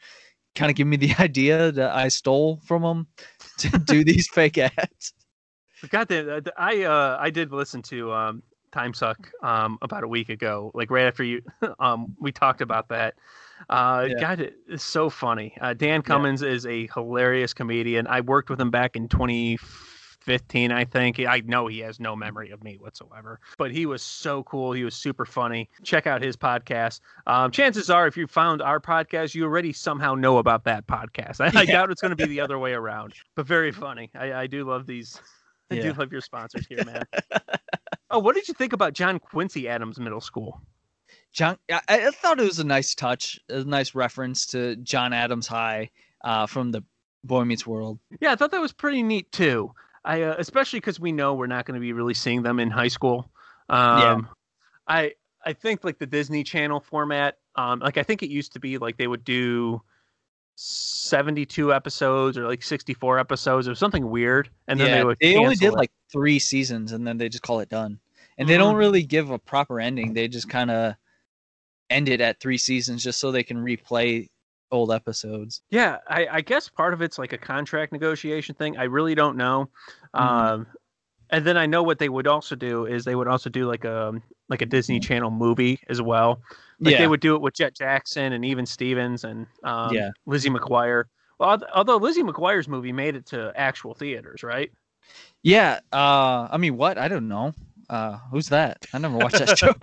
kind 0.54 0.68
of 0.70 0.76
giving 0.76 0.90
me 0.90 0.96
the 0.98 1.14
idea 1.18 1.72
that 1.72 1.94
I 1.96 2.08
stole 2.08 2.60
from 2.66 2.82
them 2.82 3.06
to 3.58 3.78
do 3.78 4.04
these 4.04 4.28
fake 4.28 4.58
ads. 4.58 5.14
Uh, 6.28 6.40
I 6.56 6.82
uh, 6.84 7.16
I 7.20 7.30
did 7.30 7.52
listen 7.52 7.82
to 7.82 8.12
um, 8.12 8.42
Time 8.72 8.94
Suck 8.94 9.30
um, 9.42 9.78
about 9.82 10.04
a 10.04 10.08
week 10.08 10.28
ago, 10.28 10.70
like 10.74 10.90
right 10.90 11.06
after 11.06 11.22
you 11.24 11.42
um, 11.78 12.14
we 12.18 12.32
talked 12.32 12.60
about 12.60 12.88
that. 12.88 13.14
Uh, 13.70 14.08
Yeah. 14.10 14.20
God, 14.20 14.52
it's 14.68 14.84
so 14.84 15.08
funny. 15.08 15.56
Uh, 15.60 15.74
Dan 15.74 16.02
Cummins 16.02 16.42
is 16.42 16.66
a 16.66 16.88
hilarious 16.94 17.54
comedian. 17.54 18.06
I 18.06 18.20
worked 18.20 18.50
with 18.50 18.60
him 18.60 18.70
back 18.70 18.96
in 18.96 19.08
2015, 19.08 19.95
I 20.28 20.84
think. 20.84 21.20
I 21.20 21.42
know 21.44 21.66
he 21.66 21.80
has 21.80 22.00
no 22.00 22.16
memory 22.16 22.50
of 22.50 22.62
me 22.62 22.76
whatsoever, 22.78 23.40
but 23.58 23.70
he 23.70 23.86
was 23.86 24.02
so 24.02 24.42
cool. 24.42 24.72
He 24.72 24.84
was 24.84 24.94
super 24.94 25.24
funny. 25.24 25.68
Check 25.82 26.06
out 26.06 26.22
his 26.22 26.36
podcast. 26.36 27.00
Um, 27.26 27.50
chances 27.50 27.90
are, 27.90 28.06
if 28.06 28.16
you 28.16 28.26
found 28.26 28.62
our 28.62 28.80
podcast, 28.80 29.34
you 29.34 29.44
already 29.44 29.72
somehow 29.72 30.14
know 30.14 30.38
about 30.38 30.64
that 30.64 30.86
podcast. 30.86 31.40
I, 31.56 31.60
I 31.60 31.64
doubt 31.64 31.90
it's 31.90 32.00
going 32.00 32.10
to 32.10 32.16
be 32.16 32.26
the 32.26 32.40
other 32.40 32.58
way 32.58 32.72
around, 32.72 33.14
but 33.34 33.46
very 33.46 33.72
funny. 33.72 34.10
I, 34.14 34.32
I 34.32 34.46
do 34.46 34.64
love 34.64 34.86
these. 34.86 35.20
I 35.70 35.76
do 35.76 35.92
love 35.94 36.12
your 36.12 36.20
sponsors 36.20 36.66
here, 36.66 36.84
man. 36.84 37.02
oh, 38.10 38.20
what 38.20 38.34
did 38.34 38.46
you 38.46 38.54
think 38.54 38.72
about 38.72 38.92
John 38.92 39.18
Quincy 39.18 39.68
Adams 39.68 39.98
Middle 39.98 40.20
School? 40.20 40.60
John, 41.32 41.58
I, 41.70 41.80
I 41.88 42.10
thought 42.10 42.40
it 42.40 42.44
was 42.44 42.60
a 42.60 42.64
nice 42.64 42.94
touch, 42.94 43.38
a 43.48 43.64
nice 43.64 43.94
reference 43.94 44.46
to 44.46 44.76
John 44.76 45.12
Adams 45.12 45.46
High 45.46 45.90
uh, 46.24 46.46
from 46.46 46.70
the 46.70 46.82
Boy 47.24 47.44
Meets 47.44 47.66
World. 47.66 47.98
Yeah, 48.20 48.32
I 48.32 48.36
thought 48.36 48.52
that 48.52 48.60
was 48.60 48.72
pretty 48.72 49.02
neat 49.02 49.30
too. 49.32 49.72
I 50.06 50.22
uh, 50.22 50.36
especially 50.38 50.78
because 50.78 51.00
we 51.00 51.12
know 51.12 51.34
we're 51.34 51.48
not 51.48 51.66
going 51.66 51.74
to 51.74 51.80
be 51.80 51.92
really 51.92 52.14
seeing 52.14 52.42
them 52.42 52.60
in 52.60 52.70
high 52.70 52.88
school. 52.88 53.30
Um, 53.68 53.98
Yeah. 53.98 54.20
I 54.88 55.12
I 55.44 55.52
think 55.52 55.84
like 55.84 55.98
the 55.98 56.06
Disney 56.06 56.44
Channel 56.44 56.80
format. 56.80 57.38
Um, 57.56 57.80
like 57.80 57.98
I 57.98 58.02
think 58.02 58.22
it 58.22 58.30
used 58.30 58.52
to 58.52 58.60
be 58.60 58.78
like 58.78 58.96
they 58.96 59.08
would 59.08 59.24
do 59.24 59.82
seventy 60.54 61.44
two 61.44 61.74
episodes 61.74 62.38
or 62.38 62.46
like 62.46 62.62
sixty 62.62 62.94
four 62.94 63.18
episodes 63.18 63.68
or 63.68 63.74
something 63.74 64.08
weird, 64.08 64.48
and 64.68 64.80
then 64.80 64.88
yeah, 64.88 64.98
they 64.98 65.04
would 65.04 65.18
they 65.20 65.36
only 65.36 65.56
did 65.56 65.68
it. 65.68 65.74
like 65.74 65.90
three 66.12 66.38
seasons 66.38 66.92
and 66.92 67.06
then 67.06 67.18
they 67.18 67.28
just 67.28 67.42
call 67.42 67.60
it 67.60 67.68
done. 67.68 67.98
And 68.38 68.48
they 68.48 68.56
don't 68.58 68.76
Mhm. 68.76 68.78
really 68.78 69.02
give 69.02 69.30
a 69.30 69.38
proper 69.38 69.80
ending. 69.80 70.12
They 70.14 70.28
just 70.28 70.48
kind 70.48 70.70
of 70.70 70.94
end 71.90 72.08
it 72.08 72.20
at 72.20 72.38
three 72.40 72.58
seasons 72.58 73.02
just 73.02 73.18
so 73.18 73.32
they 73.32 73.42
can 73.42 73.58
replay 73.58 74.28
old 74.70 74.92
episodes. 74.92 75.62
Yeah, 75.70 75.98
I, 76.08 76.26
I 76.30 76.40
guess 76.40 76.68
part 76.68 76.92
of 76.94 77.02
it's 77.02 77.18
like 77.18 77.32
a 77.32 77.38
contract 77.38 77.92
negotiation 77.92 78.54
thing. 78.54 78.76
I 78.76 78.84
really 78.84 79.14
don't 79.14 79.36
know. 79.36 79.68
Mhm. 80.14 80.20
Um, 80.20 80.66
and 81.30 81.44
then 81.44 81.56
I 81.56 81.66
know 81.66 81.82
what 81.82 81.98
they 81.98 82.08
would 82.08 82.26
also 82.26 82.54
do 82.54 82.86
is 82.86 83.04
they 83.04 83.14
would 83.16 83.26
also 83.28 83.50
do 83.50 83.66
like 83.66 83.84
a 83.84 84.12
like 84.48 84.62
a 84.62 84.66
Disney 84.66 85.00
Channel 85.00 85.30
movie 85.30 85.80
as 85.88 86.00
well. 86.00 86.40
Like 86.78 86.92
yeah. 86.92 86.98
they 86.98 87.06
would 87.08 87.20
do 87.20 87.34
it 87.34 87.40
with 87.42 87.54
Jett 87.54 87.74
Jackson 87.74 88.32
and 88.32 88.44
even 88.44 88.64
Stevens 88.66 89.24
and 89.24 89.46
um, 89.64 89.92
Yeah. 89.92 90.10
Lizzie 90.26 90.50
McGuire. 90.50 91.04
Well, 91.38 91.60
although 91.74 91.96
Lizzie 91.96 92.22
McGuire's 92.22 92.68
movie 92.68 92.92
made 92.92 93.16
it 93.16 93.26
to 93.26 93.52
actual 93.56 93.94
theaters, 93.94 94.42
right? 94.42 94.70
yeah. 95.42 95.80
Uh, 95.92 96.48
I 96.50 96.56
mean, 96.58 96.76
what? 96.76 96.96
I 96.98 97.08
don't 97.08 97.28
know. 97.28 97.54
Uh, 97.90 98.18
who's 98.30 98.48
that? 98.50 98.84
I 98.92 98.98
never 98.98 99.16
watched 99.16 99.38
that 99.38 99.58
show. 99.58 99.74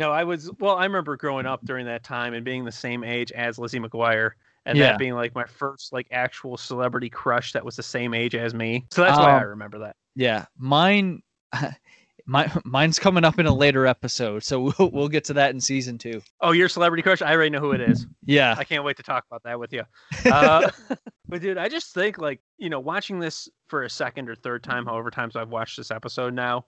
No, 0.00 0.10
I 0.10 0.24
was 0.24 0.50
well. 0.58 0.76
I 0.76 0.84
remember 0.84 1.14
growing 1.16 1.44
up 1.46 1.64
during 1.64 1.84
that 1.86 2.02
time 2.02 2.32
and 2.32 2.42
being 2.44 2.64
the 2.64 2.72
same 2.72 3.04
age 3.04 3.30
as 3.32 3.58
Lizzie 3.58 3.78
McGuire, 3.78 4.30
and 4.64 4.78
Yeah. 4.78 4.86
that 4.92 4.98
being 4.98 5.12
like 5.14 5.34
my 5.34 5.44
first 5.44 5.92
like 5.92 6.06
actual 6.10 6.56
celebrity 6.56 7.10
crush 7.10 7.52
that 7.52 7.64
was 7.64 7.76
the 7.76 7.82
same 7.82 8.14
age 8.14 8.34
as 8.34 8.54
me. 8.54 8.86
So 8.90 9.02
that's 9.02 9.18
why 9.18 9.32
I 9.32 9.42
Um, 9.42 9.48
remember 9.50 9.78
that. 9.80 9.96
yeah. 10.16 10.46
Mine. 10.56 11.22
My, 12.26 12.48
mine's 12.64 13.00
coming 13.00 13.24
up 13.24 13.40
in 13.40 13.46
a 13.46 13.52
later 13.52 13.86
episode, 13.88 14.44
so 14.44 14.60
we'll, 14.78 14.90
we'll 14.92 15.08
get 15.08 15.24
to 15.24 15.32
that 15.32 15.50
in 15.52 15.60
season 15.60 15.98
two. 15.98 16.22
Oh, 16.40 16.52
your 16.52 16.68
celebrity 16.68 17.02
crush? 17.02 17.22
I 17.22 17.32
already 17.34 17.50
know 17.50 17.58
who 17.58 17.72
it 17.72 17.80
is. 17.80 18.06
Yeah, 18.24 18.54
I 18.56 18.62
can't 18.62 18.84
wait 18.84 18.98
to 18.98 19.02
talk 19.02 19.24
about 19.28 19.42
that 19.42 19.58
with 19.58 19.72
you. 19.72 19.82
Uh, 20.30 20.70
but 21.28 21.40
dude, 21.40 21.58
I 21.58 21.68
just 21.68 21.92
think 21.92 22.18
like 22.18 22.40
you 22.56 22.70
know, 22.70 22.78
watching 22.78 23.18
this 23.18 23.48
for 23.66 23.82
a 23.82 23.90
second 23.90 24.28
or 24.28 24.36
third 24.36 24.62
time, 24.62 24.86
however 24.86 25.10
times 25.10 25.34
I've 25.34 25.48
watched 25.48 25.76
this 25.76 25.90
episode 25.90 26.32
now, 26.32 26.66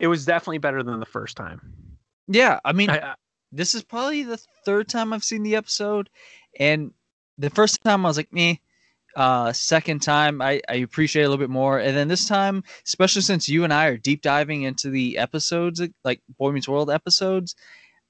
it 0.00 0.06
was 0.08 0.26
definitely 0.26 0.58
better 0.58 0.82
than 0.82 1.00
the 1.00 1.06
first 1.06 1.34
time. 1.36 1.93
Yeah. 2.28 2.58
I 2.64 2.72
mean, 2.72 2.90
I, 2.90 2.98
I, 2.98 3.14
this 3.52 3.74
is 3.74 3.82
probably 3.82 4.22
the 4.22 4.38
third 4.64 4.88
time 4.88 5.12
I've 5.12 5.24
seen 5.24 5.42
the 5.42 5.56
episode, 5.56 6.10
and 6.58 6.92
the 7.38 7.50
first 7.50 7.82
time 7.82 8.04
I 8.04 8.08
was 8.08 8.16
like, 8.16 8.32
"meh." 8.32 8.56
Uh, 9.16 9.52
second 9.52 10.00
time 10.00 10.42
I, 10.42 10.60
I 10.68 10.74
appreciate 10.74 11.22
it 11.22 11.26
a 11.26 11.28
little 11.28 11.42
bit 11.42 11.50
more, 11.50 11.78
and 11.78 11.96
then 11.96 12.08
this 12.08 12.26
time, 12.26 12.64
especially 12.84 13.22
since 13.22 13.48
you 13.48 13.62
and 13.62 13.72
I 13.72 13.86
are 13.86 13.96
deep 13.96 14.22
diving 14.22 14.62
into 14.62 14.90
the 14.90 15.18
episodes, 15.18 15.80
like 16.02 16.20
Boy 16.36 16.50
Meets 16.50 16.68
World 16.68 16.90
episodes, 16.90 17.54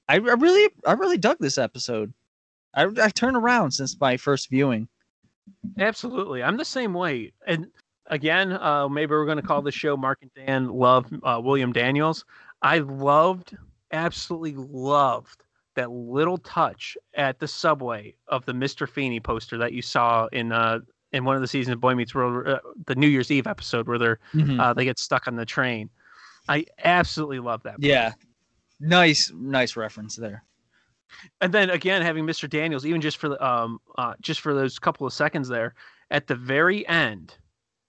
I, 0.09 0.15
I 0.15 0.19
really 0.19 0.73
I 0.87 0.93
really 0.93 1.19
dug 1.19 1.37
this 1.41 1.59
episode. 1.59 2.13
I 2.75 2.89
I 3.03 3.11
turned 3.11 3.37
around 3.37 3.73
since 3.73 4.01
my 4.01 4.17
first 4.17 4.49
viewing. 4.49 4.89
absolutely, 5.79 6.43
I'm 6.43 6.57
the 6.57 6.65
same 6.65 6.95
way. 6.95 7.33
And 7.47 7.67
again, 8.07 8.53
uh, 8.53 8.89
maybe 8.89 9.11
we're 9.11 9.27
going 9.27 9.41
to 9.41 9.47
call 9.47 9.63
this 9.63 9.75
show 9.75 9.97
Mark 9.97 10.19
and 10.23 10.31
Dan 10.35 10.69
love 10.69 11.07
uh, 11.23 11.41
William 11.43 11.73
Daniels. 11.73 12.25
I 12.63 12.79
loved, 12.79 13.57
absolutely 13.95 14.55
loved 14.57 15.43
that 15.77 15.91
little 15.91 16.39
touch 16.39 16.97
at 17.15 17.39
the 17.39 17.49
subway 17.49 18.15
of 18.29 18.45
the 18.45 18.53
Mr. 18.53 18.89
Feeney 18.89 19.21
poster 19.21 19.57
that 19.59 19.73
you 19.73 19.83
saw 19.83 20.27
in 20.33 20.53
uh, 20.53 20.81
in 21.13 21.25
one 21.25 21.37
of 21.37 21.43
the 21.43 21.49
seasons 21.49 21.73
of 21.75 21.81
Boy 21.81 21.95
Meets 21.95 22.15
World, 22.15 22.47
uh, 22.47 22.59
the 22.87 22.95
New 22.97 23.07
Year's 23.09 23.31
Eve 23.31 23.47
episode 23.47 23.87
where 23.89 23.99
they're 23.99 24.19
Mhm. 24.35 24.61
uh, 24.61 24.75
they 24.75 24.85
get 24.85 24.99
stuck 24.99 25.27
on 25.29 25.37
the 25.37 25.47
train. 25.47 25.89
I 26.49 26.67
absolutely 26.85 27.39
love 27.39 27.63
that. 27.63 27.77
yeah, 27.79 28.13
nice, 28.81 29.33
nice 29.35 29.77
reference 29.77 30.17
there. 30.17 30.45
and 31.41 31.53
then 31.55 31.71
again 31.71 32.03
having 32.03 32.27
Mr. 32.27 32.49
Daniels, 32.51 32.85
even 32.85 33.01
just 33.01 33.17
for 33.19 33.29
the 33.29 33.45
um 33.45 33.81
uh, 33.97 34.15
just 34.21 34.41
for 34.41 34.53
those 34.55 34.79
couple 34.79 35.07
of 35.07 35.13
seconds 35.13 35.49
there 35.49 35.75
at 36.11 36.27
the 36.27 36.35
very 36.35 36.87
end, 36.89 37.35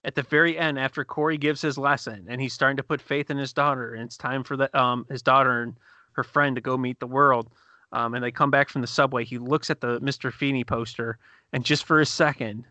at 0.03 0.15
the 0.15 0.21
very 0.23 0.57
end 0.57 0.77
after 0.79 1.03
Corey 1.03 1.37
gives 1.37 1.61
his 1.61 1.77
lesson 1.77 2.25
and 2.29 2.39
he's 2.39 2.53
starting 2.53 2.77
to 2.77 2.83
put 2.83 3.01
faith 3.01 3.29
in 3.31 3.37
his 3.37 3.51
daughter, 3.53 3.93
and 3.93 4.03
it's 4.03 4.17
time 4.17 4.43
for 4.43 4.55
the 4.57 4.69
um 4.79 5.05
his 5.09 5.21
daughter 5.23 5.61
and 5.63 5.75
her 6.15 6.23
friend 6.23 6.55
to 6.55 6.61
go 6.61 6.77
meet 6.77 6.99
the 6.99 7.07
world. 7.07 7.49
Um, 7.91 8.13
and 8.13 8.23
they 8.23 8.31
come 8.31 8.51
back 8.51 8.69
from 8.69 8.81
the 8.81 8.87
subway. 8.87 9.23
He 9.23 9.37
looks 9.37 9.69
at 9.69 9.79
the 9.79 9.99
Mr. 10.01 10.33
Feeney 10.33 10.63
poster, 10.65 11.17
and 11.53 11.63
just 11.63 11.85
for 11.85 12.01
a 12.01 12.05
second, 12.05 12.65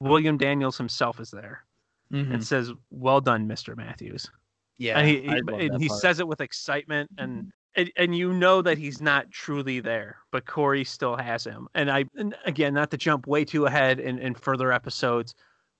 William 0.00 0.36
Daniels 0.36 0.76
himself 0.78 1.20
is 1.20 1.30
there 1.30 1.64
Mhm. 2.12 2.34
and 2.34 2.44
says, 2.44 2.72
"Well 2.90 3.20
done, 3.20 3.46
Mr. 3.46 3.76
Matthews." 3.76 4.30
Yeah, 4.78 4.98
and 4.98 5.06
he, 5.08 5.20
he- 5.22 5.28
and 5.66 5.80
he 5.80 5.88
says 5.88 6.18
it 6.18 6.26
with 6.26 6.40
excitement 6.40 7.10
and, 7.18 7.52
and 7.76 7.92
and 7.96 8.16
you 8.16 8.32
know 8.32 8.62
that 8.62 8.78
he's 8.78 9.00
not 9.00 9.30
truly 9.30 9.78
there 9.80 10.16
but 10.32 10.44
corey 10.46 10.82
still 10.82 11.14
has 11.16 11.44
him 11.44 11.68
and 11.74 11.90
i 11.90 12.04
and 12.16 12.34
again 12.46 12.74
not 12.74 12.90
to 12.90 12.96
jump 12.96 13.26
way 13.28 13.44
too 13.44 13.66
ahead 13.66 14.00
in, 14.00 14.18
in 14.18 14.34
further 14.34 14.72
episodes 14.72 15.34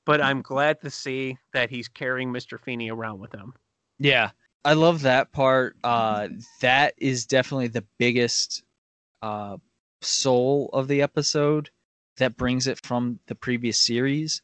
but 0.07 0.21
i'm 0.21 0.41
glad 0.41 0.81
to 0.83 0.89
see 0.91 1.37
that 1.53 1.69
he's 1.69 1.89
carrying 1.89 2.31
mr 2.33 2.61
feeney 2.61 2.91
around 2.91 3.19
with 3.19 3.33
him 3.33 3.53
Yeah, 3.99 4.31
I 4.65 4.75
love 4.75 5.03
that 5.03 5.33
part. 5.33 5.77
Uh, 5.83 6.29
that 6.61 6.95
is 6.97 7.27
definitely 7.27 7.69
the 7.69 7.85
biggest 7.99 8.63
uh, 9.21 9.57
soul 10.01 10.71
of 10.73 10.89
the 10.89 11.03
episode 11.03 11.71
that 12.19 12.37
brings 12.37 12.67
it 12.67 12.81
from 12.85 13.19
the 13.27 13.35
previous 13.35 13.79
series. 13.79 14.43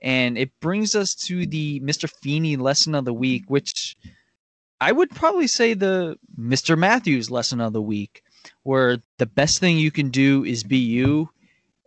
And 0.00 0.38
it 0.38 0.50
brings 0.60 0.94
us 0.94 1.14
to 1.26 1.44
the 1.46 1.80
Mr. 1.80 2.08
Feeney 2.08 2.56
lesson 2.56 2.94
of 2.94 3.04
the 3.04 3.12
week, 3.12 3.44
which 3.48 3.96
I 4.80 4.92
would 4.92 5.10
probably 5.10 5.48
say 5.48 5.74
the 5.74 6.18
Mr. 6.38 6.78
Matthews 6.78 7.30
lesson 7.30 7.60
of 7.60 7.72
the 7.72 7.82
week, 7.82 8.22
where 8.62 8.98
the 9.18 9.26
best 9.26 9.58
thing 9.58 9.76
you 9.76 9.90
can 9.90 10.10
do 10.10 10.44
is 10.44 10.62
be 10.62 10.78
you. 10.78 11.30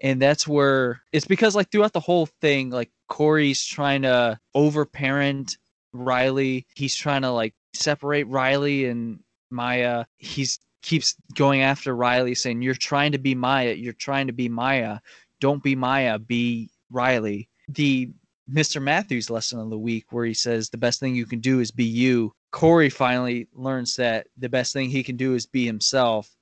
And 0.04 0.22
that's 0.22 0.48
where 0.48 1.02
it's 1.14 1.28
because, 1.28 1.56
like, 1.56 1.72
throughout 1.72 1.94
the 1.94 2.00
whole 2.00 2.26
thing, 2.26 2.70
like, 2.70 2.92
Corey's 3.08 3.64
trying 3.66 4.02
to 4.02 4.40
overparent 4.56 5.58
Riley. 5.94 6.66
He's 6.76 6.96
trying 6.96 7.22
to 7.22 7.32
like 7.32 7.54
separate 7.74 8.28
Riley 8.28 8.86
and 8.86 9.20
Maya. 9.50 10.06
He's 10.18 10.60
keeps 10.82 11.16
going 11.36 11.62
after 11.62 11.96
Riley, 11.96 12.36
saying, 12.36 12.62
"You're 12.62 12.74
trying 12.74 13.12
to 13.12 13.20
be 13.20 13.36
Maya. 13.36 13.74
You're 13.74 13.94
trying 13.94 14.28
to 14.28 14.34
be 14.34 14.50
Maya. 14.50 15.00
Don't 15.40 15.64
be 15.64 15.76
Maya. 15.76 16.20
Be 16.20 16.70
Riley." 16.90 17.48
The 17.70 18.10
Mr. 18.52 18.82
Matthews 18.82 19.30
lesson 19.30 19.60
of 19.60 19.70
the 19.70 19.78
week, 19.78 20.12
where 20.12 20.26
he 20.26 20.34
says, 20.34 20.70
"The 20.70 20.78
best 20.78 21.00
thing 21.00 21.16
you 21.16 21.26
can 21.26 21.40
do 21.40 21.60
is 21.60 21.72
be 21.72 21.86
you." 21.86 22.34
Corey 22.52 22.90
finally 22.90 23.48
learns 23.54 23.96
that 23.96 24.28
the 24.38 24.50
best 24.50 24.74
thing 24.74 24.90
he 24.90 25.04
can 25.04 25.16
do 25.16 25.36
is 25.36 25.46
be 25.46 25.66
himself 25.66 26.36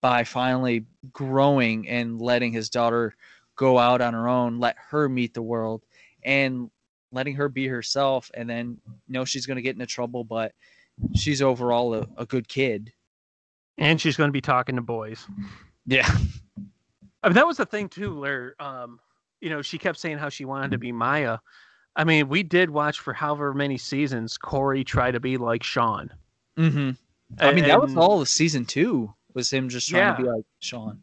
by 0.00 0.24
finally 0.24 0.86
growing 1.12 1.86
and 1.88 2.20
letting 2.20 2.52
his 2.52 2.70
daughter 2.70 3.14
go 3.56 3.78
out 3.78 4.00
on 4.00 4.14
her 4.14 4.26
own, 4.26 4.58
let 4.58 4.76
her 4.88 5.08
meet 5.08 5.34
the 5.34 5.42
world, 5.42 5.82
and 6.24 6.70
letting 7.12 7.34
her 7.34 7.48
be 7.48 7.66
herself 7.66 8.30
and 8.34 8.48
then 8.48 8.78
know 9.08 9.24
she's 9.24 9.46
going 9.46 9.56
to 9.56 9.62
get 9.62 9.74
into 9.74 9.86
trouble 9.86 10.24
but 10.24 10.52
she's 11.14 11.42
overall 11.42 11.94
a, 11.94 12.06
a 12.16 12.26
good 12.26 12.48
kid. 12.48 12.92
And 13.78 14.00
she's 14.00 14.16
going 14.16 14.28
to 14.28 14.32
be 14.32 14.42
talking 14.42 14.76
to 14.76 14.82
boys. 14.82 15.26
Yeah. 15.86 16.08
I 17.22 17.28
mean, 17.28 17.34
that 17.34 17.46
was 17.46 17.56
the 17.56 17.66
thing 17.66 17.88
too 17.88 18.18
where 18.18 18.54
um 18.60 18.98
you 19.40 19.50
know 19.50 19.62
she 19.62 19.78
kept 19.78 19.98
saying 19.98 20.18
how 20.18 20.28
she 20.28 20.44
wanted 20.44 20.70
to 20.72 20.78
be 20.78 20.92
maya. 20.92 21.38
I 21.96 22.04
mean 22.04 22.28
we 22.28 22.42
did 22.42 22.70
watch 22.70 23.00
for 23.00 23.12
however 23.12 23.52
many 23.54 23.78
seasons 23.78 24.38
corey 24.38 24.84
try 24.84 25.10
to 25.10 25.20
be 25.20 25.36
like 25.36 25.62
sean. 25.62 26.10
Mm-hmm. 26.58 26.90
i 27.38 27.52
mean 27.52 27.64
that 27.64 27.80
was 27.80 27.96
all 27.96 28.20
of 28.20 28.28
season 28.28 28.66
two 28.66 29.14
was 29.34 29.50
him 29.52 29.68
just 29.68 29.88
trying 29.88 30.16
to 30.16 30.22
be 30.22 30.28
like 30.28 30.44
sean. 30.58 31.00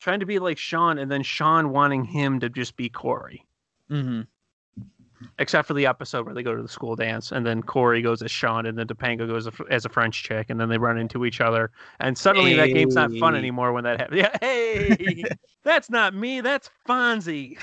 Trying 0.00 0.20
to 0.20 0.26
be 0.26 0.38
like 0.38 0.58
Sean, 0.58 0.98
and 0.98 1.10
then 1.10 1.22
Sean 1.22 1.70
wanting 1.70 2.04
him 2.04 2.40
to 2.40 2.48
just 2.48 2.76
be 2.76 2.88
Corey. 2.88 3.44
mm-hmm. 3.90 4.20
Except 5.38 5.66
for 5.66 5.74
the 5.74 5.86
episode 5.86 6.26
where 6.26 6.34
they 6.34 6.42
go 6.42 6.54
to 6.54 6.62
the 6.62 6.68
school 6.68 6.94
dance, 6.96 7.32
and 7.32 7.44
then 7.46 7.62
Corey 7.62 8.02
goes 8.02 8.20
as 8.22 8.30
Sean, 8.30 8.66
and 8.66 8.78
then 8.78 8.86
Topanga 8.86 9.26
goes 9.26 9.48
as 9.70 9.84
a 9.84 9.88
French 9.88 10.22
chick, 10.22 10.50
and 10.50 10.60
then 10.60 10.68
they 10.68 10.78
run 10.78 10.98
into 10.98 11.24
each 11.24 11.40
other, 11.40 11.70
and 12.00 12.16
suddenly 12.18 12.54
that 12.54 12.68
game's 12.68 12.94
not 12.94 13.10
fun 13.18 13.34
anymore 13.34 13.72
when 13.72 13.84
that 13.84 14.00
happens. 14.00 14.20
Yeah, 14.22 14.36
hey, 14.40 15.24
that's 15.64 15.88
not 15.90 16.14
me, 16.14 16.40
that's 16.40 16.70
Fonzie. 16.88 17.58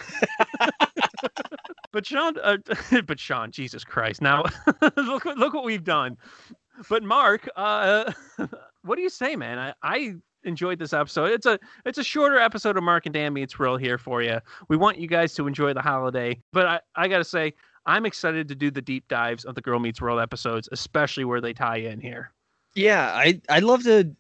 but 1.92 2.06
Sean, 2.06 2.36
uh, 2.44 2.58
but 3.06 3.20
Sean, 3.20 3.52
Jesus 3.52 3.84
Christ! 3.84 4.22
Now 4.22 4.44
look, 4.98 5.26
what- 5.26 5.38
look 5.38 5.54
what 5.54 5.64
we've 5.64 5.84
done. 5.84 6.18
But 6.90 7.04
Mark, 7.04 7.48
uh, 7.56 8.12
what 8.84 8.96
do 8.96 9.02
you 9.04 9.10
say, 9.10 9.36
man? 9.36 9.60
I, 9.60 9.74
I 9.84 10.16
enjoyed 10.46 10.80
this 10.80 10.94
episode. 10.94 11.32
It's 11.32 11.46
a 11.46 11.60
it's 11.86 11.98
a 11.98 12.04
shorter 12.04 12.38
episode 12.40 12.78
of 12.78 12.84
Mark 12.84 13.06
and 13.06 13.14
Dan 13.14 13.34
meets 13.34 13.60
Real 13.60 13.78
here 13.78 13.98
for 13.98 14.22
you. 14.22 14.40
We 14.70 14.78
want 14.78 14.98
you 14.98 15.08
guys 15.08 15.34
to 15.36 15.48
enjoy 15.48 15.74
the 15.74 15.82
holiday, 15.82 16.42
but 16.52 16.66
I, 16.66 16.80
I 16.96 17.08
gotta 17.08 17.24
say, 17.24 17.54
I'm 17.86 18.06
excited 18.06 18.48
to 18.50 18.56
do 18.56 18.72
the 18.72 18.82
deep 18.82 19.08
dives 19.08 19.46
of 19.46 19.56
the 19.56 19.62
Girl 19.62 19.80
Meets 19.80 20.02
World 20.02 20.20
episodes, 20.22 20.70
especially 20.72 21.26
where 21.26 21.42
they 21.42 21.54
tie 21.54 21.78
in 21.78 22.00
here. 22.00 22.32
yeah 22.76 23.12
i 23.14 23.40
i'd 23.50 23.64
love 23.64 23.84
to 23.84 24.16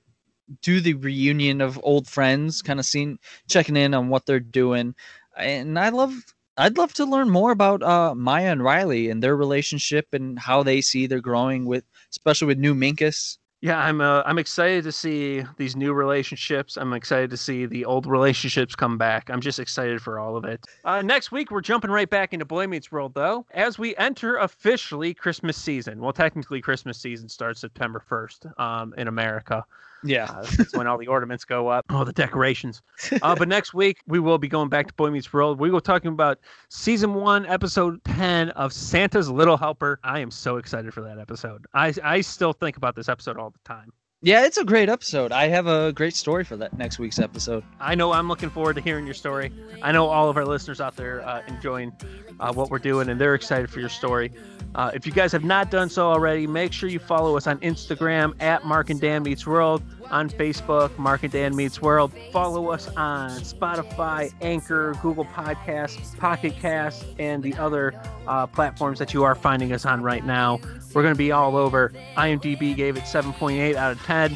do 0.61 0.79
the 0.81 0.93
reunion 0.95 1.61
of 1.61 1.79
old 1.83 2.07
friends 2.07 2.61
kind 2.61 2.79
of 2.79 2.85
seeing 2.85 3.17
checking 3.47 3.75
in 3.77 3.93
on 3.93 4.09
what 4.09 4.25
they're 4.25 4.39
doing 4.39 4.93
and 5.37 5.79
i 5.79 5.89
love 5.89 6.13
i'd 6.57 6.77
love 6.77 6.93
to 6.93 7.05
learn 7.05 7.29
more 7.29 7.51
about 7.51 7.81
uh 7.81 8.13
maya 8.13 8.51
and 8.51 8.63
riley 8.63 9.09
and 9.09 9.23
their 9.23 9.35
relationship 9.35 10.07
and 10.13 10.37
how 10.37 10.61
they 10.61 10.81
see 10.81 11.07
they're 11.07 11.21
growing 11.21 11.65
with 11.65 11.83
especially 12.11 12.45
with 12.47 12.59
new 12.59 12.75
minkus 12.75 13.37
Yeah, 13.63 13.79
I'm 13.79 14.01
uh, 14.01 14.23
I'm 14.25 14.39
excited 14.39 14.83
to 14.83 14.91
see 14.91 15.45
these 15.55 15.73
new 15.73 15.93
relationships. 15.93 16.75
I'm 16.75 16.91
excited 16.91 17.29
to 17.29 17.37
see 17.37 17.65
the 17.65 17.85
old 17.85 18.05
relationships 18.05 18.75
come 18.75 18.97
back. 18.97 19.29
I'm 19.29 19.39
just 19.39 19.57
excited 19.57 20.01
for 20.01 20.19
all 20.19 20.35
of 20.35 20.43
it. 20.43 20.65
Uh, 20.83 21.01
next 21.01 21.31
week 21.31 21.49
we're 21.49 21.61
jumping 21.61 21.89
right 21.89 22.09
back 22.09 22.33
into 22.33 22.43
Boy 22.43 22.67
Meets 22.67 22.91
World 22.91 23.13
though, 23.13 23.45
as 23.51 23.79
we 23.79 23.95
enter 23.95 24.35
officially 24.35 25.13
Christmas 25.13 25.55
season. 25.55 26.01
Well, 26.01 26.11
technically 26.11 26.59
Christmas 26.59 26.97
season 26.97 27.29
starts 27.29 27.61
September 27.61 28.03
1st 28.09 28.59
um, 28.59 28.93
in 28.97 29.07
America. 29.07 29.63
yeah 30.03 30.25
Uh, 30.25 30.45
that's 30.57 30.73
when 30.73 30.85
all 30.85 30.97
the 30.97 31.07
ornaments 31.07 31.45
go 31.45 31.69
up, 31.69 31.85
all 31.89 32.03
the 32.03 32.11
decorations. 32.11 32.81
Uh, 33.21 33.33
but 33.33 33.47
next 33.47 33.73
week 33.73 33.99
we 34.05 34.19
will 34.19 34.37
be 34.37 34.49
going 34.49 34.67
back 34.67 34.87
to 34.87 34.93
Boy 34.95 35.09
Meets 35.09 35.31
World. 35.31 35.57
We 35.57 35.71
will 35.71 35.79
talking 35.79 36.11
about 36.11 36.37
season 36.67 37.13
one, 37.13 37.45
episode 37.45 38.03
ten 38.03 38.49
of 38.49 38.73
Santa's 38.73 39.29
Little 39.29 39.55
Helper. 39.55 40.01
I 40.03 40.19
am 40.19 40.31
so 40.31 40.57
excited 40.57 40.93
for 40.93 40.99
that 40.99 41.17
episode. 41.17 41.65
I 41.73 41.93
I 42.03 42.19
still 42.19 42.51
think 42.51 42.75
about 42.75 42.97
this 42.97 43.07
episode 43.07 43.37
all 43.37 43.52
the 43.53 43.59
time. 43.65 43.91
Yeah, 44.25 44.45
it's 44.45 44.57
a 44.57 44.63
great 44.63 44.87
episode. 44.87 45.33
I 45.33 45.49
have 45.49 45.67
a 45.67 45.91
great 45.91 46.15
story 46.15 46.45
for 46.45 46.55
that 46.55 46.77
next 46.77 46.97
week's 46.97 47.19
episode. 47.19 47.61
I 47.81 47.93
know 47.93 48.13
I'm 48.13 48.29
looking 48.29 48.49
forward 48.49 48.77
to 48.77 48.81
hearing 48.81 49.03
your 49.05 49.13
story. 49.13 49.51
I 49.81 49.91
know 49.91 50.07
all 50.07 50.29
of 50.29 50.37
our 50.37 50.45
listeners 50.45 50.79
out 50.79 50.95
there 50.95 51.27
uh, 51.27 51.41
enjoying 51.47 51.91
uh, 52.39 52.53
what 52.53 52.69
we're 52.69 52.79
doing 52.79 53.09
and 53.09 53.19
they're 53.19 53.35
excited 53.35 53.69
for 53.69 53.81
your 53.81 53.89
story. 53.89 54.31
Uh, 54.75 54.91
if 54.93 55.05
you 55.05 55.11
guys 55.11 55.31
have 55.31 55.43
not 55.43 55.69
done 55.69 55.89
so 55.89 56.09
already, 56.09 56.47
make 56.47 56.73
sure 56.73 56.89
you 56.89 56.99
follow 56.99 57.37
us 57.37 57.45
on 57.45 57.59
Instagram 57.59 58.33
at 58.41 58.65
Mark 58.65 58.89
and 58.89 58.99
Dan 58.99 59.21
Meets 59.23 59.45
World, 59.45 59.83
on 60.09 60.29
Facebook, 60.29 60.97
Mark 60.97 61.23
and 61.23 61.31
Dan 61.31 61.55
Meets 61.55 61.81
World. 61.81 62.11
Follow 62.31 62.71
us 62.71 62.87
on 62.95 63.29
Spotify, 63.41 64.33
Anchor, 64.41 64.95
Google 65.01 65.25
Podcasts, 65.25 66.17
Pocket 66.17 66.55
Cast, 66.55 67.05
and 67.19 67.43
the 67.43 67.53
other 67.55 67.93
uh, 68.27 68.47
platforms 68.47 68.97
that 68.99 69.13
you 69.13 69.23
are 69.23 69.35
finding 69.35 69.73
us 69.73 69.85
on 69.85 70.01
right 70.01 70.25
now. 70.25 70.59
We're 70.93 71.03
going 71.03 71.13
to 71.13 71.17
be 71.17 71.31
all 71.31 71.55
over. 71.55 71.93
IMDb 72.17 72.75
gave 72.75 72.97
it 72.97 73.03
7.8 73.03 73.75
out 73.75 73.91
of 73.91 74.01
10. 74.03 74.35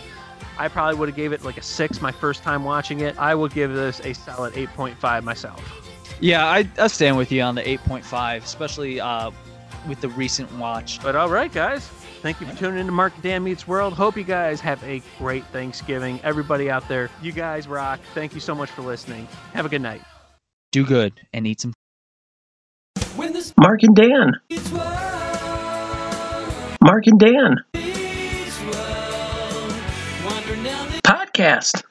I 0.60 0.68
probably 0.68 1.00
would 1.00 1.10
have 1.10 1.16
gave 1.16 1.34
it 1.34 1.44
like 1.44 1.58
a 1.58 1.62
six 1.62 2.02
my 2.02 2.12
first 2.12 2.44
time 2.44 2.64
watching 2.64 3.02
it. 3.02 3.18
I 3.18 3.36
would 3.36 3.54
give 3.54 3.74
this 3.74 4.00
a 4.02 4.14
solid 4.14 4.54
8.5 4.54 5.24
myself. 5.24 5.84
Yeah, 6.20 6.46
I, 6.46 6.68
I 6.80 6.88
stand 6.88 7.18
with 7.18 7.32
you 7.32 7.44
on 7.44 7.56
the 7.56 7.62
8.5, 7.62 8.44
especially 8.44 9.00
uh, 9.00 9.30
with 9.88 10.02
the 10.02 10.10
recent 10.10 10.52
watch. 10.54 11.02
But 11.02 11.16
all 11.16 11.30
right, 11.30 11.52
guys. 11.52 11.88
Thank 12.22 12.42
you 12.42 12.48
for 12.48 12.58
tuning 12.58 12.80
in 12.80 12.86
to 12.88 12.92
Mark 12.92 13.14
and 13.14 13.24
Dan 13.24 13.44
Meets 13.44 13.68
World. 13.68 13.94
Hope 13.94 14.18
you 14.18 14.24
guys 14.24 14.60
have 14.62 14.84
a 14.84 15.02
great 15.18 15.46
Thanksgiving. 15.46 16.20
Everybody 16.24 16.70
out 16.70 16.88
there, 16.88 17.10
you 17.22 17.32
guys 17.32 17.68
rock. 17.68 18.00
Thank 18.14 18.34
you 18.34 18.40
so 18.40 18.56
much 18.56 18.70
for 18.72 18.82
listening. 18.82 19.28
Have 19.54 19.66
a 19.66 19.70
good 19.70 19.82
night. 19.82 20.02
Do 20.72 20.86
good 20.86 21.14
and 21.34 21.46
eat 21.46 21.62
some. 21.62 21.74
Mark 23.58 23.84
and 23.84 23.96
Dan. 23.96 24.34
Mark 26.82 27.08
and 27.08 27.20
Dan. 27.20 27.58
streets 27.74 28.64
were 28.64 30.30
wandering 30.30 30.64
down 30.64 30.90
the 30.90 31.02
Podcast. 31.04 31.84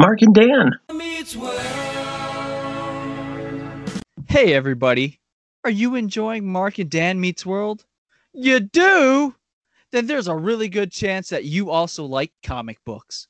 Mark 0.00 0.22
and 0.22 0.32
Dan. 0.32 0.78
Hey, 4.28 4.54
everybody. 4.54 5.18
Are 5.64 5.70
you 5.70 5.96
enjoying 5.96 6.46
Mark 6.46 6.78
and 6.78 6.88
Dan 6.88 7.20
Meets 7.20 7.44
World? 7.44 7.84
You 8.32 8.60
do? 8.60 9.34
Then 9.90 10.06
there's 10.06 10.28
a 10.28 10.36
really 10.36 10.68
good 10.68 10.92
chance 10.92 11.30
that 11.30 11.46
you 11.46 11.70
also 11.70 12.04
like 12.04 12.30
comic 12.44 12.78
books. 12.84 13.26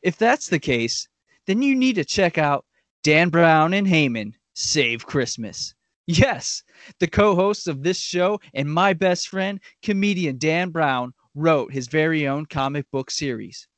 If 0.00 0.16
that's 0.16 0.48
the 0.48 0.58
case, 0.58 1.06
then 1.46 1.60
you 1.60 1.76
need 1.76 1.96
to 1.96 2.04
check 2.04 2.38
out 2.38 2.64
Dan 3.02 3.28
Brown 3.28 3.74
and 3.74 3.86
Heyman 3.86 4.32
Save 4.54 5.04
Christmas. 5.04 5.74
Yes, 6.06 6.62
the 6.98 7.08
co 7.08 7.34
hosts 7.34 7.66
of 7.66 7.82
this 7.82 7.98
show 7.98 8.40
and 8.54 8.72
my 8.72 8.94
best 8.94 9.28
friend, 9.28 9.60
comedian 9.82 10.38
Dan 10.38 10.70
Brown, 10.70 11.12
wrote 11.34 11.74
his 11.74 11.88
very 11.88 12.26
own 12.26 12.46
comic 12.46 12.90
book 12.90 13.10
series. 13.10 13.68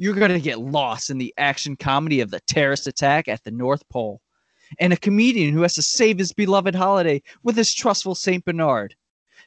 You're 0.00 0.14
going 0.14 0.30
to 0.30 0.40
get 0.40 0.60
lost 0.60 1.10
in 1.10 1.18
the 1.18 1.34
action 1.36 1.76
comedy 1.76 2.22
of 2.22 2.30
the 2.30 2.40
terrorist 2.40 2.86
attack 2.86 3.28
at 3.28 3.44
the 3.44 3.50
North 3.50 3.86
Pole 3.90 4.22
and 4.78 4.94
a 4.94 4.96
comedian 4.96 5.52
who 5.52 5.60
has 5.60 5.74
to 5.74 5.82
save 5.82 6.16
his 6.16 6.32
beloved 6.32 6.74
holiday 6.74 7.20
with 7.42 7.54
his 7.54 7.74
trustful 7.74 8.14
St. 8.14 8.42
Bernard. 8.42 8.94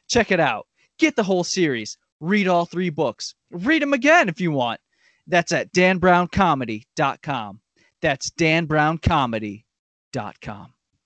Check 0.06 0.30
it 0.30 0.38
out. 0.38 0.68
Get 1.00 1.16
the 1.16 1.24
whole 1.24 1.42
series. 1.42 1.98
Read 2.20 2.46
all 2.46 2.66
three 2.66 2.90
books. 2.90 3.34
Read 3.50 3.82
them 3.82 3.94
again 3.94 4.28
if 4.28 4.40
you 4.40 4.52
want. 4.52 4.78
That's 5.26 5.50
at 5.50 5.72
danbrowncomedy.com. 5.72 7.60
That's 8.00 8.30
danbrowncomedy.com. 8.30 10.73